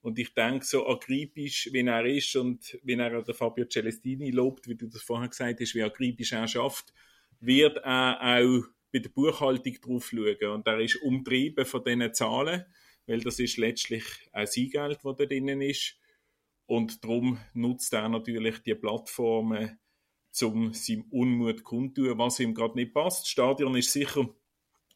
und 0.02 0.18
ich 0.18 0.32
denke, 0.32 0.64
so 0.64 0.86
akribisch, 0.86 1.68
wie 1.72 1.86
er 1.86 2.06
ist 2.06 2.34
und 2.36 2.78
wie 2.82 2.94
er 2.94 3.22
der 3.22 3.34
Fabio 3.34 3.66
Celestini 3.66 4.30
lobt, 4.30 4.66
wie 4.66 4.76
du 4.76 4.86
das 4.86 5.02
vorher 5.02 5.28
gesagt 5.28 5.60
hast, 5.60 5.74
wie 5.74 5.82
akribisch 5.82 6.32
er 6.32 6.48
schafft, 6.48 6.94
wird 7.40 7.78
er 7.78 8.18
auch 8.20 8.62
bei 8.92 8.98
der 8.98 9.10
Buchhaltung 9.10 9.74
drauf 9.80 10.08
schauen. 10.08 10.50
Und 10.52 10.66
er 10.66 10.80
ist 10.80 10.96
umtrieben 11.02 11.66
von 11.66 11.84
diesen 11.84 12.14
Zahlen, 12.14 12.64
weil 13.06 13.20
das 13.20 13.38
ist 13.38 13.58
letztlich 13.58 14.04
ein 14.32 14.46
Seigeld, 14.46 15.00
das 15.02 15.16
da 15.16 15.26
drinnen 15.26 15.60
ist. 15.60 15.96
Und 16.66 17.04
darum 17.04 17.38
nutzt 17.52 17.92
er 17.92 18.08
natürlich 18.08 18.60
die 18.60 18.74
Plattformen, 18.74 19.78
um 20.42 20.72
seinem 20.72 21.04
Unmut 21.10 21.62
kundtun, 21.62 22.16
was 22.16 22.40
ihm 22.40 22.54
gerade 22.54 22.76
nicht 22.76 22.94
passt. 22.94 23.22
Das 23.22 23.28
Stadion 23.28 23.76
ist 23.76 23.92
sicher 23.92 24.28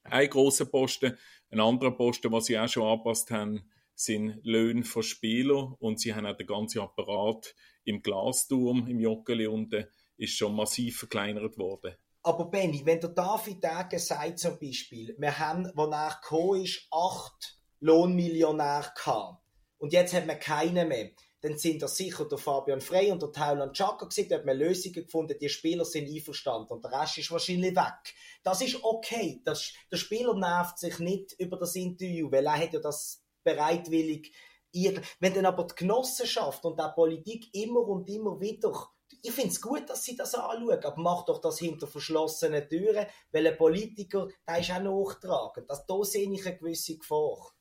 ein 0.04 0.30
großer 0.30 0.66
Posten. 0.66 1.18
Ein 1.50 1.60
anderer 1.60 1.90
Posten, 1.90 2.32
was 2.32 2.46
sie 2.46 2.58
auch 2.58 2.68
schon 2.68 2.84
angepasst 2.84 3.30
haben, 3.30 3.68
sind 3.94 4.40
Löhne 4.42 4.84
von 4.84 5.02
Spielern 5.02 5.74
und 5.78 6.00
sie 6.00 6.14
haben 6.14 6.26
auch 6.26 6.36
den 6.36 6.46
ganzen 6.46 6.80
Apparat 6.80 7.54
im 7.84 8.02
Glasturm, 8.02 8.86
im 8.88 8.98
Joggeli 8.98 9.46
unten, 9.46 9.86
ist 10.16 10.36
schon 10.36 10.54
massiv 10.54 10.98
verkleinert 10.98 11.58
worden. 11.58 11.94
Aber 12.22 12.50
Benny, 12.50 12.84
wenn 12.86 13.00
der 13.00 13.10
David 13.10 13.62
Degen 13.62 13.98
sagt 13.98 14.38
zum 14.38 14.58
Beispiel, 14.58 15.14
wir 15.18 15.38
haben, 15.38 15.70
wo 15.74 15.86
nach 15.86 16.20
ist, 16.62 16.86
acht 16.90 17.58
Lohnmillionäre 17.80 18.92
gehabt 18.96 19.42
und 19.76 19.92
jetzt 19.92 20.14
hat 20.14 20.26
man 20.26 20.38
keine 20.38 20.86
mehr, 20.86 21.10
dann 21.42 21.58
sind 21.58 21.82
das 21.82 21.98
sicher 21.98 22.24
der 22.26 22.38
Fabian 22.38 22.80
Frey 22.80 23.12
und 23.12 23.20
der 23.20 23.30
Thailand 23.30 23.76
Chaka 23.76 24.06
gewesen, 24.06 24.30
da 24.30 24.36
hat 24.36 24.46
man 24.46 24.56
Lösungen 24.56 25.04
gefunden, 25.04 25.36
die 25.38 25.50
Spieler 25.50 25.84
sind 25.84 26.08
einverstanden 26.08 26.72
und 26.72 26.82
der 26.82 26.92
Rest 26.92 27.18
ist 27.18 27.30
wahrscheinlich 27.30 27.76
weg. 27.76 28.14
Das 28.42 28.62
ist 28.62 28.82
okay. 28.82 29.42
Das, 29.44 29.74
der 29.92 29.98
Spieler 29.98 30.34
nervt 30.34 30.78
sich 30.78 30.98
nicht 31.00 31.34
über 31.38 31.58
das 31.58 31.76
Interview, 31.76 32.32
weil 32.32 32.46
er 32.46 32.56
hat 32.58 32.72
ja 32.72 32.80
das 32.80 33.23
bereitwillig. 33.44 34.32
Wenn 35.20 35.34
dann 35.34 35.46
aber 35.46 35.64
die 35.64 35.74
Genossenschaft 35.76 36.64
und 36.64 36.80
die 36.80 36.94
Politik 36.94 37.54
immer 37.54 37.86
und 37.86 38.08
immer 38.08 38.40
wieder 38.40 38.72
ich 39.22 39.32
finde 39.32 39.50
es 39.50 39.60
gut, 39.60 39.88
dass 39.88 40.04
sie 40.04 40.16
das 40.16 40.34
anschauen, 40.34 40.84
aber 40.84 41.00
macht 41.00 41.28
doch 41.28 41.40
das 41.40 41.58
hinter 41.58 41.86
verschlossenen 41.86 42.68
Türen, 42.68 43.06
weil 43.32 43.46
ein 43.46 43.56
Politiker, 43.56 44.28
der 44.46 44.58
ist 44.58 44.70
auch 44.70 44.80
nachtragend. 44.80 45.70
Das, 45.70 45.86
da 45.86 46.02
sehe 46.04 46.30
ich 46.30 46.46
eine 46.46 46.58
gewisse 46.58 46.98
Gefahr. 46.98 47.52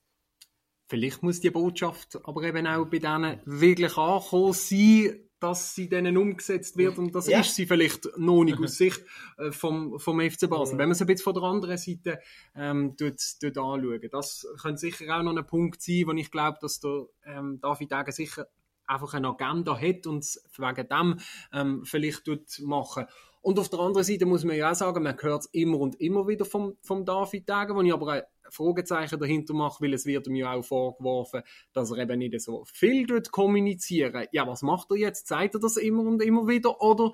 Vielleicht 0.88 1.24
muss 1.24 1.40
die 1.40 1.50
Botschaft 1.50 2.20
aber 2.24 2.44
eben 2.44 2.68
auch 2.68 2.86
bei 2.86 3.00
denen 3.00 3.42
wirklich 3.46 3.98
ankommen 3.98 4.54
sein, 4.54 5.30
dass 5.44 5.76
sie 5.76 5.90
denen 5.90 6.16
umgesetzt 6.16 6.78
wird 6.78 6.98
und 6.98 7.14
das 7.14 7.28
ja. 7.28 7.42
ist 7.42 7.54
sie 7.54 7.66
vielleicht 7.66 8.18
noch 8.18 8.46
nicht 8.46 8.58
aus 8.60 8.78
Sicht 8.78 9.04
äh, 9.38 9.52
vom, 9.52 10.00
vom 10.00 10.22
FC 10.22 10.50
Basel. 10.50 10.78
Wenn 10.78 10.88
man 10.88 10.92
es 10.92 11.02
ein 11.02 11.08
bisschen 11.08 11.26
von 11.26 11.34
der 11.34 11.44
anderen 11.44 11.78
Seite 11.78 12.20
ähm, 12.56 12.96
dort, 12.98 13.22
dort 13.44 13.58
anschauen, 13.58 14.10
das 14.10 14.48
könnte 14.62 14.78
sicher 14.78 15.18
auch 15.18 15.22
noch 15.22 15.36
ein 15.36 15.46
Punkt 15.46 15.82
sein, 15.82 16.04
wo 16.08 16.14
ich 16.14 16.32
glaube, 16.32 16.60
dass 16.62 16.80
der 16.80 17.08
ähm, 17.26 17.60
David 17.62 17.92
Degen 17.92 18.12
sicher 18.14 18.48
einfach 18.88 19.14
eine 19.14 19.28
Agenda 19.28 19.78
hat 19.78 20.08
und 20.08 20.26
wegen 20.58 20.88
dem 20.88 21.20
ähm, 21.52 21.84
vielleicht 21.84 22.26
dort 22.26 22.60
machen. 22.62 23.06
Und 23.42 23.60
auf 23.60 23.68
der 23.68 23.80
anderen 23.80 24.06
Seite 24.06 24.26
muss 24.26 24.46
man 24.46 24.56
ja 24.56 24.72
auch 24.72 24.76
sagen, 24.76 25.04
man 25.04 25.22
hört 25.22 25.42
es 25.42 25.48
immer 25.48 25.78
und 25.80 26.00
immer 26.00 26.26
wieder 26.26 26.46
vom, 26.46 26.78
vom 26.82 27.04
David 27.04 27.50
Degen, 27.50 27.76
wo 27.76 27.82
ich 27.82 27.94
aber 27.94 28.24
Fragezeichen 28.50 29.20
dahinter 29.20 29.54
mache, 29.54 29.84
weil 29.84 29.94
es 29.94 30.06
wird 30.06 30.28
mir 30.28 30.50
auch 30.50 30.64
vorgeworfen, 30.64 31.44
dass 31.74 31.92
er 31.92 31.98
eben 31.98 32.20
nicht 32.20 32.40
so 32.42 32.64
viel 32.66 33.06
dort 33.08 33.32
kommunizieren. 33.32 34.28
Ja, 34.32 34.48
was 34.48 34.62
macht 34.62 34.92
er 34.92 34.98
jetzt? 34.98 35.28
Zeigt 35.28 35.56
er 35.56 35.60
das 35.60 35.78
immer 35.78 36.04
und 36.04 36.22
immer 36.22 36.48
wieder 36.48 36.82
oder 36.82 37.14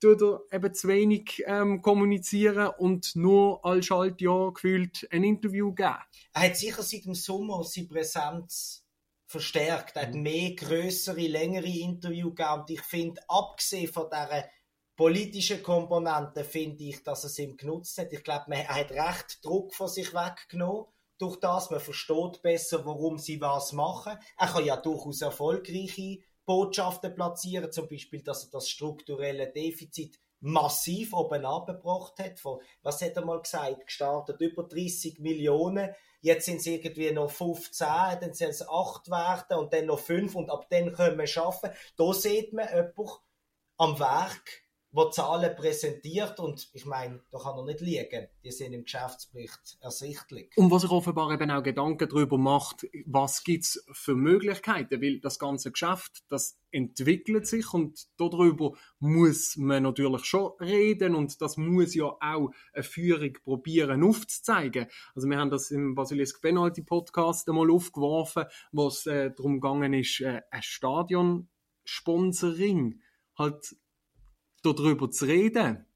tut 0.00 0.22
er 0.22 0.40
eben 0.52 0.74
zu 0.74 0.88
wenig 0.88 1.42
ähm, 1.46 1.80
kommunizieren 1.80 2.72
und 2.78 3.16
nur 3.16 3.64
als 3.64 3.86
Schaltjahr 3.86 4.52
gefühlt 4.52 5.06
ein 5.10 5.24
Interview 5.24 5.72
geben? 5.72 5.96
Er 6.32 6.42
hat 6.42 6.56
sicher 6.56 6.82
seit 6.82 7.04
dem 7.04 7.14
Sommer 7.14 7.64
seine 7.64 7.86
Präsenz 7.86 8.84
verstärkt. 9.26 9.96
Er 9.96 10.02
hat 10.02 10.14
mhm. 10.14 10.22
mehr 10.22 10.54
größere, 10.54 11.26
längere 11.26 11.66
Interviews 11.66 12.34
gegeben 12.34 12.60
und 12.60 12.70
ich 12.70 12.82
finde, 12.82 13.20
abgesehen 13.28 13.92
von 13.92 14.08
dieser 14.10 14.44
politische 14.96 15.60
Komponente 15.60 16.44
finde 16.44 16.84
ich, 16.84 17.02
dass 17.02 17.24
es 17.24 17.38
ihm 17.38 17.56
genutzt 17.56 17.98
hat. 17.98 18.12
Ich 18.12 18.22
glaube, 18.22 18.54
er 18.54 18.68
hat 18.68 18.90
recht 18.90 19.44
Druck 19.44 19.74
von 19.74 19.88
sich 19.88 20.14
weggenommen. 20.14 20.86
Durch 21.18 21.38
das, 21.38 21.70
man 21.70 21.80
versteht 21.80 22.42
besser, 22.42 22.84
warum 22.84 23.18
sie 23.18 23.40
was 23.40 23.72
machen. 23.72 24.18
Er 24.36 24.48
kann 24.48 24.64
ja 24.64 24.76
durchaus 24.76 25.22
erfolgreiche 25.22 26.18
Botschaften 26.44 27.14
platzieren, 27.14 27.72
zum 27.72 27.88
Beispiel, 27.88 28.22
dass 28.22 28.44
er 28.44 28.50
das 28.50 28.68
strukturelle 28.68 29.50
Defizit 29.50 30.18
massiv 30.40 31.14
oben 31.14 31.44
abgebracht 31.44 32.18
hat. 32.18 32.38
Von, 32.38 32.60
was 32.82 33.00
hat 33.00 33.16
er 33.16 33.24
mal 33.24 33.40
gesagt? 33.40 33.86
Gestartet 33.86 34.40
über 34.40 34.64
30 34.64 35.18
Millionen. 35.20 35.94
Jetzt 36.20 36.46
sind 36.46 36.56
es 36.56 36.66
irgendwie 36.66 37.10
noch 37.12 37.30
15, 37.30 37.86
dann 38.20 38.34
sind 38.34 38.50
es 38.50 38.66
8 38.66 39.10
werden 39.10 39.58
und 39.58 39.72
dann 39.72 39.86
noch 39.86 39.98
5 39.98 40.34
und 40.34 40.50
ab 40.50 40.66
dann 40.70 40.92
können 40.92 41.18
wir 41.18 41.26
schaffen. 41.26 41.70
Da 41.96 42.12
sieht 42.12 42.52
man 42.52 42.66
jemanden 42.68 43.10
am 43.76 43.98
Werk, 43.98 44.63
wo 44.94 45.10
Zahlen 45.10 45.54
präsentiert 45.56 46.38
und 46.38 46.70
ich 46.72 46.86
meine, 46.86 47.20
da 47.32 47.40
kann 47.40 47.58
er 47.58 47.64
nicht 47.64 47.80
liegen. 47.80 48.28
Die 48.44 48.52
sind 48.52 48.74
im 48.74 48.84
Geschäftsbericht 48.84 49.76
ersichtlich. 49.80 50.56
Und 50.56 50.70
was 50.70 50.84
er 50.84 50.92
offenbar 50.92 51.32
eben 51.32 51.50
auch 51.50 51.64
Gedanken 51.64 52.08
darüber 52.08 52.38
macht, 52.38 52.86
was 53.04 53.42
gibt 53.42 53.64
es 53.64 53.84
für 53.90 54.14
Möglichkeiten, 54.14 55.02
weil 55.02 55.18
das 55.18 55.40
ganze 55.40 55.72
Geschäft, 55.72 56.22
das 56.28 56.60
entwickelt 56.70 57.48
sich 57.48 57.74
und 57.74 58.06
darüber 58.18 58.74
muss 59.00 59.56
man 59.56 59.82
natürlich 59.82 60.26
schon 60.26 60.52
reden 60.60 61.16
und 61.16 61.40
das 61.40 61.56
muss 61.56 61.96
ja 61.96 62.04
auch 62.04 62.52
eine 62.72 62.84
Führung 62.84 63.32
probieren 63.42 64.04
aufzuzeigen. 64.04 64.86
Also 65.16 65.28
wir 65.28 65.38
haben 65.38 65.50
das 65.50 65.72
im 65.72 65.96
Basilisk 65.96 66.40
Penalty 66.40 66.82
Podcast 66.82 67.48
einmal 67.48 67.68
aufgeworfen, 67.68 68.44
wo 68.70 68.86
es 68.86 69.06
äh, 69.06 69.32
darum 69.34 69.60
gegangen 69.60 69.92
ist, 69.92 70.20
äh, 70.20 70.42
ein 70.52 70.62
Stadion-Sponsoring 70.62 73.00
halt 73.36 73.74
darüber 74.72 75.10
zu 75.10 75.26
reden. 75.26 75.86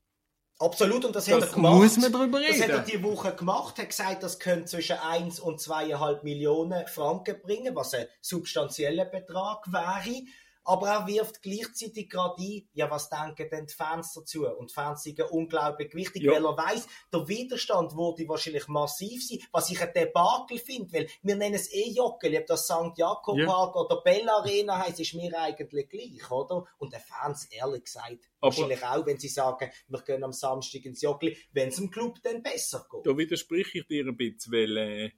Absolut, 0.61 1.05
und 1.05 1.15
das, 1.15 1.27
das 1.27 1.35
hat 1.35 1.43
er 1.51 1.55
gemacht. 1.55 1.75
muss 1.77 1.97
man 1.99 2.13
darüber 2.13 2.41
reden. 2.41 2.59
Das 2.59 2.63
hat 2.63 2.71
er 2.71 2.99
die 2.99 3.03
Woche 3.03 3.33
gemacht, 3.33 3.79
hat 3.79 3.89
gesagt, 3.91 4.25
das 4.25 4.41
könnte 4.41 4.65
zwischen 4.65 4.97
1 4.97 5.39
und 5.39 5.61
2,5 5.61 6.25
Millionen 6.25 6.87
Franken 6.89 7.41
bringen, 7.41 7.77
was 7.77 7.95
ein 7.95 8.07
substanzieller 8.21 9.05
Betrag 9.05 9.73
wäre. 9.73 10.23
Aber 10.69 10.87
er 10.87 11.07
wirft 11.07 11.41
gleichzeitig 11.41 12.11
gerade 12.11 12.43
ein, 12.43 12.69
ja, 12.75 12.91
was 12.91 13.09
denken 13.09 13.49
denn 13.51 13.67
die 13.67 13.73
Fans 13.73 14.13
dazu? 14.13 14.47
Und 14.47 14.69
die 14.69 14.75
Fans 14.75 15.03
sind 15.03 15.19
unglaublich 15.31 15.95
wichtig, 15.95 16.25
ja. 16.25 16.33
weil 16.33 16.45
er 16.45 16.59
weiß, 16.59 16.87
der 17.11 17.27
Widerstand 17.27 17.97
würde 17.97 18.29
wahrscheinlich 18.29 18.69
massiv 18.69 19.27
sein, 19.27 19.39
was 19.51 19.71
ich 19.71 19.81
ein 19.81 19.95
Debakel 19.95 20.59
finde, 20.59 20.93
weil 20.93 21.09
wir 21.23 21.37
nennen 21.37 21.55
es 21.55 21.73
eh 21.73 21.89
Jockel, 21.89 22.37
ob 22.37 22.47
das 22.49 22.67
St. 22.67 22.99
Jakob 22.99 23.39
Park 23.47 23.77
ja. 23.77 23.81
oder 23.81 24.03
Bella 24.03 24.41
Arena 24.41 24.79
heisst, 24.79 25.01
ist 25.01 25.15
mir 25.15 25.33
eigentlich 25.41 25.89
gleich, 25.89 26.31
oder? 26.31 26.67
Und 26.77 26.93
den 26.93 27.01
Fans, 27.01 27.47
ehrlich 27.47 27.85
gesagt, 27.85 28.29
aber 28.39 28.55
wahrscheinlich 28.55 28.85
auch, 28.85 29.07
wenn 29.07 29.19
sie 29.19 29.29
sagen, 29.29 29.71
wir 29.89 30.03
gehen 30.03 30.23
am 30.23 30.35
Samstag 30.35 30.85
ins 30.85 31.01
Jockeli, 31.01 31.35
wenn 31.53 31.71
es 31.71 31.77
dem 31.77 31.91
Club 31.91 32.19
dann 32.23 32.43
besser 32.43 32.87
geht. 32.91 33.07
Da 33.07 33.17
widerspreche 33.17 33.79
ich 33.79 33.87
dir 33.87 34.05
ein 34.05 34.19
bisschen, 34.19 34.53
weil, 34.53 34.77
äh 34.77 35.11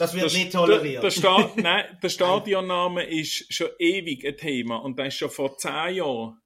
das 0.00 0.14
wird 0.14 0.26
das, 0.26 0.34
nicht 0.34 0.52
toleriert. 0.52 1.02
Der, 1.02 1.10
der, 1.10 1.10
Sta 1.10 1.52
Nein, 1.56 1.98
der 2.02 2.08
Stadionname 2.08 3.04
ist 3.04 3.52
schon 3.52 3.68
ewig 3.78 4.26
ein 4.26 4.36
Thema 4.36 4.76
und 4.76 4.98
da 4.98 5.04
ist 5.04 5.16
schon 5.16 5.30
vor 5.30 5.56
zehn 5.58 5.96
Jahren 5.96 6.40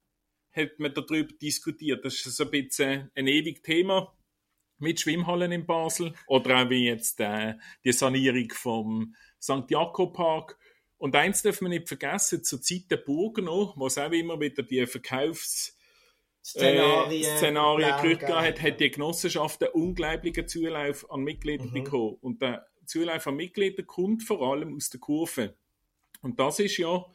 hat 0.51 0.79
man 0.79 0.93
darüber 0.93 1.33
diskutiert. 1.41 2.05
Das 2.05 2.13
ist 2.13 2.35
so 2.35 2.45
ein 2.45 2.51
bisschen 2.51 3.11
ein 3.15 3.27
ewig 3.27 3.63
Thema 3.63 4.13
mit 4.77 4.99
Schwimmhallen 4.99 5.51
in 5.51 5.65
Basel 5.65 6.13
oder 6.27 6.61
auch 6.61 6.69
wie 6.69 6.85
jetzt 6.85 7.19
äh, 7.19 7.55
die 7.83 7.91
Sanierung 7.91 8.49
vom 8.53 9.15
St. 9.41 9.69
Jakob 9.69 10.15
Park. 10.15 10.57
Und 10.97 11.15
eins 11.15 11.41
darf 11.41 11.61
man 11.61 11.71
nicht 11.71 11.87
vergessen, 11.87 12.43
zur 12.43 12.61
Zeit 12.61 12.85
der 12.89 12.97
Burg 12.97 13.37
noch, 13.39 13.75
wo 13.77 13.87
es 13.87 13.97
auch 13.97 14.11
immer 14.11 14.39
wieder 14.39 14.63
die 14.63 14.85
Verkaufs- 14.85 15.73
Szenarien, 16.45 17.23
äh, 17.23 17.37
Szenarien 17.37 17.91
hat, 17.91 18.61
hat 18.61 18.79
die 18.79 18.91
Genossenschaft 18.91 19.63
einen 19.63 19.73
unglaublichen 19.73 20.47
Zulauf 20.47 21.09
an 21.09 21.21
Mitgliedern 21.21 21.69
mhm. 21.69 21.73
bekommen. 21.73 22.17
Und 22.21 22.41
der 22.41 22.67
Zulauf 22.85 23.23
von 23.23 23.35
Mitgliedern 23.35 23.85
kommt 23.85 24.23
vor 24.23 24.41
allem 24.41 24.75
aus 24.75 24.89
der 24.89 24.99
Kurve. 24.99 25.55
Und 26.21 26.39
das 26.39 26.59
ist 26.59 26.77
ja 26.77 27.05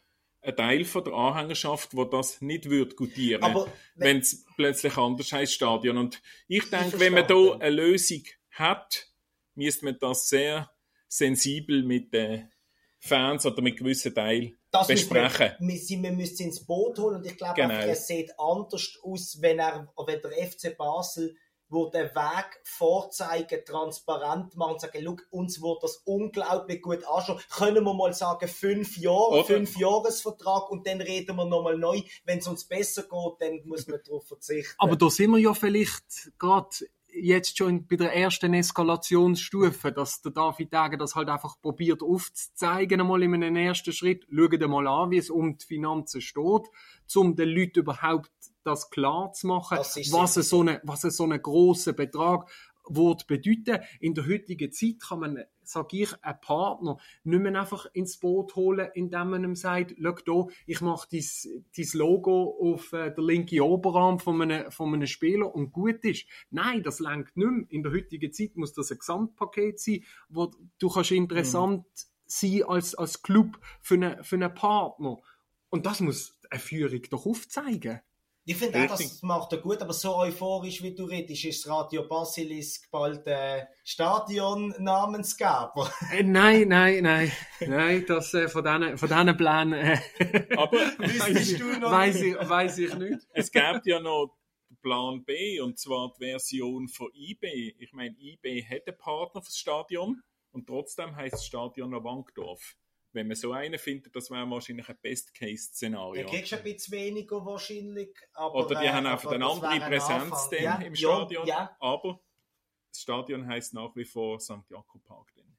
ein 0.43 0.57
Teil 0.57 0.85
von 0.85 1.05
der 1.05 1.13
Anhängerschaft, 1.13 1.95
wo 1.95 2.05
das 2.05 2.41
nicht 2.41 2.71
würde 2.71 2.95
gutieren, 2.95 3.67
wenn 3.95 4.19
es 4.19 4.45
plötzlich 4.57 4.97
anders 4.97 5.33
heißt 5.33 5.53
Stadion. 5.53 5.99
Und 5.99 6.23
ich 6.49 6.69
denke, 6.71 6.99
wenn 6.99 7.15
man 7.15 7.27
da 7.27 7.59
eine 7.59 7.71
Lösung 7.71 8.23
hat, 8.51 9.09
müsste 9.55 9.85
man 9.85 9.99
das 10.01 10.29
sehr 10.29 10.71
sensibel 11.09 11.83
mit 11.83 12.13
den 12.13 12.51
Fans 12.99 13.47
oder 13.47 13.63
mit 13.63 13.79
gewissen 13.79 14.15
Teilen 14.15 14.57
das 14.71 14.87
besprechen. 14.87 15.53
Wir, 15.59 16.03
wir 16.03 16.13
müssen 16.13 16.45
ins 16.45 16.65
Boot 16.65 16.99
holen 16.99 17.17
und 17.17 17.27
ich 17.27 17.37
glaube, 17.37 17.55
genau. 17.55 17.75
es 17.75 18.07
sieht 18.07 18.31
anders 18.39 18.99
aus, 19.03 19.39
wenn, 19.41 19.59
er, 19.59 19.93
wenn 20.07 20.21
der 20.21 20.31
FC 20.47 20.77
Basel 20.77 21.37
wo 21.71 21.89
den 21.89 22.07
Weg 22.15 22.61
vorzeigen, 22.65 23.65
transparent 23.65 24.57
machen 24.57 24.73
und 24.73 24.81
sagen, 24.81 25.03
look, 25.03 25.27
uns 25.31 25.63
wird 25.63 25.83
das 25.83 26.03
unglaublich 26.05 26.83
gut 26.83 27.05
anschauen. 27.05 27.41
Können 27.51 27.85
wir 27.85 27.95
mal 27.95 28.13
sagen, 28.13 28.49
fünf 28.49 28.97
Jahre, 28.99 29.31
Oder? 29.31 29.45
fünf 29.45 29.77
Jahresvertrag 29.79 30.71
und 30.71 30.87
dann 30.87 31.01
reden 31.01 31.37
wir 31.37 31.47
nochmal 31.47 31.79
neu. 31.79 32.01
Wenn 32.25 32.39
es 32.39 32.49
uns 32.49 32.65
besser 32.65 33.03
geht, 33.03 33.41
dann 33.41 33.61
muss 33.65 33.87
man 33.87 34.01
darauf 34.05 34.27
verzichten. 34.27 34.75
Aber 34.79 34.97
da 34.97 35.09
sind 35.09 35.31
wir 35.31 35.39
ja 35.39 35.55
vielleicht 35.55 36.33
gerade 36.39 36.69
jetzt 37.13 37.59
schon 37.59 37.87
bei 37.87 37.97
der 37.97 38.15
ersten 38.15 38.55
Eskalationsstufe, 38.55 39.93
dass 39.93 40.23
der 40.23 40.33
David 40.33 40.73
Degen 40.73 40.99
das 40.99 41.15
halt 41.15 41.29
einfach 41.29 41.61
probiert 41.61 42.03
aufzuzeigen, 42.03 43.01
einmal 43.01 43.23
in 43.23 43.35
einem 43.35 43.57
ersten 43.57 43.93
Schritt. 43.93 44.27
Schaut 44.33 44.61
mal 44.69 44.87
an, 44.87 45.11
wie 45.11 45.19
es 45.19 45.31
um 45.31 45.57
die 45.57 45.67
Finanzen 45.67 46.21
steht, 46.21 46.69
um 47.15 47.37
den 47.37 47.49
Leuten 47.49 47.81
überhaupt 47.81 48.31
das 48.65 48.91
klar 48.91 49.33
zu 49.33 49.47
machen, 49.47 49.79
was 49.79 50.35
so, 50.35 50.61
eine, 50.61 50.81
was 50.85 51.03
so 51.03 51.25
einen 51.25 51.43
grossen 51.43 51.97
Betrag 51.97 52.51
wird 52.89 53.27
bedeuten. 53.27 53.83
In 54.01 54.15
der 54.15 54.27
heutigen 54.27 54.73
Zeit 54.73 55.01
kann 55.01 55.21
man, 55.21 55.45
sage 55.63 55.99
ich, 55.99 56.25
einen 56.25 56.41
Partner 56.41 56.99
nicht 57.25 57.41
mehr 57.41 57.61
einfach 57.61 57.87
ins 57.93 58.19
Boot 58.19 58.57
holen, 58.57 58.91
indem 58.95 59.31
man 59.31 59.45
ihm 59.45 59.55
sagt, 59.55 59.95
schau 60.01 60.47
da, 60.47 60.53
ich 60.67 60.81
mache 60.81 61.09
dein, 61.11 61.87
Logo 61.93 62.57
auf 62.61 62.93
äh, 62.93 63.13
der 63.13 63.25
linken 63.25 63.61
Oberarm 63.61 64.19
von 64.19 64.41
einem, 64.43 64.71
von 64.71 64.93
einem 64.93 65.07
Spieler 65.07 65.55
und 65.55 65.73
gut 65.73 66.05
ist. 66.05 66.27
Nein, 66.51 66.83
das 66.83 67.01
lenkt 67.01 67.37
nicht 67.37 67.51
mehr. 67.51 67.67
In 67.69 67.83
der 67.83 67.93
heutigen 67.93 68.33
Zeit 68.33 68.57
muss 68.57 68.73
das 68.73 68.91
ein 68.91 68.99
Gesamtpaket 68.99 69.81
sein, 69.81 70.05
wo 70.29 70.51
du 70.79 70.89
kannst 70.89 71.13
interessant 71.13 71.85
mhm. 71.85 72.23
sein 72.27 72.63
als, 72.65 72.95
als 72.95 73.23
Club 73.23 73.59
für 73.81 73.95
einen, 73.95 74.25
für 74.25 74.37
einen 74.37 74.55
Partner. 74.55 75.19
Und 75.69 75.87
das 75.87 76.01
muss 76.01 76.39
eine 76.51 76.61
Führung 76.61 77.03
doch 77.11 77.27
aufzeigen. 77.27 78.01
Ich 78.45 78.57
finde 78.57 78.83
auch, 78.83 78.97
das 78.97 79.23
macht 79.23 79.53
er 79.53 79.59
gut, 79.59 79.83
aber 79.83 79.93
so 79.93 80.17
euphorisch 80.17 80.83
wie 80.83 80.95
du 80.95 81.05
redest, 81.05 81.45
ist 81.45 81.69
Radio 81.69 82.09
Basilisk 82.09 82.91
bald 82.91 83.27
äh, 83.27 83.67
Stadion-Namensgeber. 83.85 85.93
Äh, 86.13 86.23
nein, 86.23 86.69
nein, 86.69 87.03
nein. 87.03 87.31
Nein, 87.61 88.07
das 88.09 88.33
äh, 88.35 88.49
von 88.49 88.65
diesen 88.65 88.97
von 88.97 89.37
Plänen 89.37 89.75
äh, 89.75 90.01
aber 90.57 90.79
weißt 90.79 91.61
du 91.61 91.79
noch 91.79 91.93
weiss 91.93 92.17
ich, 92.17 92.35
weiss 92.35 92.79
ich 92.79 92.95
nicht. 92.95 93.21
Es 93.35 93.53
gibt 93.53 93.85
ja 93.87 94.01
noch 94.01 94.35
Plan 94.81 95.23
B, 95.25 95.61
und 95.61 95.79
zwar 95.79 96.15
die 96.15 96.25
Version 96.25 96.89
von 96.89 97.11
IB. 97.15 97.75
Ich 97.79 97.93
meine, 97.93 98.17
IB 98.19 98.65
hat 98.65 98.87
einen 98.87 98.97
Partner 98.97 99.43
fürs 99.43 99.59
Stadion 99.59 100.23
und 100.53 100.67
trotzdem 100.67 101.15
heißt 101.15 101.35
das 101.35 101.45
Stadion 101.45 101.91
noch 101.91 102.05
Wankdorf 102.05 102.75
wenn 103.13 103.27
man 103.27 103.37
so 103.37 103.53
einen 103.53 103.79
findet, 103.79 104.15
das 104.15 104.31
wäre 104.31 104.49
wahrscheinlich 104.49 104.89
ein 104.89 104.99
Best-Case-Szenario. 105.01 106.25
Du 106.25 106.31
kriegst 106.31 106.53
ein 106.53 106.63
bisschen 106.63 106.93
weniger 106.93 107.45
wahrscheinlich. 107.45 108.17
Aber, 108.35 108.67
Oder 108.67 108.81
die 108.81 108.87
äh, 108.87 108.91
haben 108.91 109.07
einfach 109.07 109.33
eine 109.33 109.47
andere 109.47 109.81
Präsenz 109.81 110.49
ein 110.53 110.63
ja, 110.63 110.75
im 110.77 110.95
Stadion. 110.95 111.47
Ja. 111.47 111.77
Aber 111.81 112.21
das 112.93 113.03
Stadion 113.03 113.47
heißt 113.47 113.75
nach 113.75 113.95
wie 113.97 114.05
vor 114.05 114.39
St. 114.41 114.69
Jakob 114.69 115.03
Park. 115.05 115.33
Denn. 115.37 115.50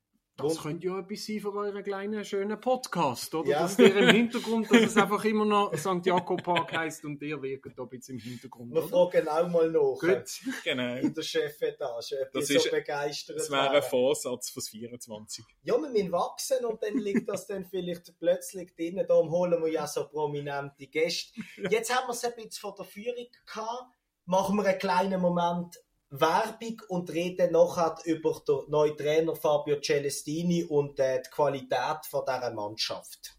Das 0.47 0.61
könnte 0.61 0.87
ja 0.87 0.99
etwas 0.99 1.25
sein 1.25 1.39
für 1.39 1.53
euren 1.53 1.83
kleinen, 1.83 2.23
schönen 2.25 2.59
Podcast, 2.59 3.33
oder? 3.35 3.49
Ja. 3.49 3.59
Dass 3.61 3.77
ihr 3.79 3.95
im 3.95 4.09
Hintergrund, 4.09 4.69
dass 4.69 4.81
es 4.81 4.97
einfach 4.97 5.23
immer 5.25 5.45
noch 5.45 5.75
St. 5.75 6.05
Jakob 6.05 6.43
Park 6.43 6.73
heisst 6.73 7.05
und 7.05 7.21
ihr 7.21 7.41
wirkt 7.41 7.77
da 7.77 7.83
ein 7.83 7.89
bisschen 7.89 8.17
im 8.17 8.23
Hintergrund. 8.23 8.73
Wir 8.73 8.83
fragen 8.83 9.27
auch 9.27 9.47
mal 9.47 9.69
nach. 9.69 9.99
Gut, 9.99 10.41
genau. 10.63 10.95
In 10.95 11.13
der 11.13 11.21
Chefetage, 11.21 12.15
das 12.33 12.49
ist, 12.49 12.63
so 12.63 12.71
begeistert 12.71 13.37
Das 13.37 13.49
wäre 13.51 13.69
ein 13.71 13.83
Vorsatz 13.83 14.49
fürs 14.49 14.69
24. 14.69 15.45
Ja, 15.63 15.77
wir 15.79 15.89
müssen 15.89 16.11
wachsen 16.11 16.65
und 16.65 16.81
dann 16.83 16.97
liegt 16.97 17.27
das 17.29 17.47
dann 17.47 17.65
vielleicht 17.65 18.17
plötzlich 18.19 18.73
drin. 18.75 19.03
Darum 19.07 19.31
holen 19.31 19.61
wir 19.63 19.71
ja 19.71 19.87
so 19.87 20.07
prominente 20.07 20.87
Gäste. 20.87 21.41
Jetzt 21.69 21.95
haben 21.95 22.07
wir 22.07 22.13
es 22.13 22.23
ein 22.23 22.35
bisschen 22.35 22.51
von 22.51 22.73
der 22.77 22.85
Führung 22.85 23.27
gehabt. 23.45 23.95
Machen 24.25 24.55
wir 24.57 24.65
einen 24.65 24.79
kleinen 24.79 25.21
Moment 25.21 25.77
Werbung 26.11 26.81
und 26.89 27.09
reden 27.09 27.53
nachher 27.53 27.95
über 28.03 28.41
den 28.45 28.69
neuen 28.69 28.97
Trainer 28.97 29.33
Fabio 29.33 29.79
Celestini 29.81 30.65
und 30.65 30.99
äh, 30.99 31.21
die 31.21 31.29
Qualität 31.29 32.05
von 32.09 32.23
dieser 32.27 32.53
Mannschaft. 32.53 33.37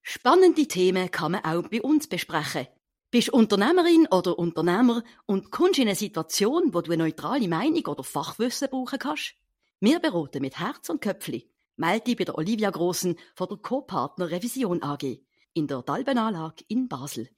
Spannende 0.00 0.66
Themen 0.66 1.10
kann 1.10 1.32
man 1.32 1.44
auch 1.44 1.68
bei 1.68 1.82
uns 1.82 2.06
besprechen. 2.06 2.66
Bist 3.10 3.28
Unternehmerin 3.28 4.08
oder 4.10 4.38
Unternehmer 4.38 5.04
und 5.26 5.50
kommst 5.50 5.78
in 5.78 5.86
eine 5.86 5.96
Situation, 5.96 6.72
wo 6.72 6.80
du 6.80 6.92
eine 6.92 7.04
neutrale 7.04 7.46
Meinung 7.46 7.86
oder 7.86 8.02
Fachwissen 8.02 8.68
brauchen 8.70 8.98
kannst? 8.98 9.34
Wir 9.80 10.00
beraten 10.00 10.40
mit 10.40 10.58
Herz 10.58 10.88
und 10.88 11.02
Köpfli. 11.02 11.50
Melde 11.76 12.04
dich 12.04 12.16
bei 12.16 12.24
der 12.24 12.38
Olivia 12.38 12.70
Grossen 12.70 13.18
von 13.34 13.48
der 13.48 13.58
Co-Partner 13.58 14.30
Revision 14.30 14.82
AG 14.82 15.20
in 15.52 15.66
der 15.66 15.82
Dalbenanlage 15.82 16.64
in 16.68 16.88
Basel. 16.88 17.28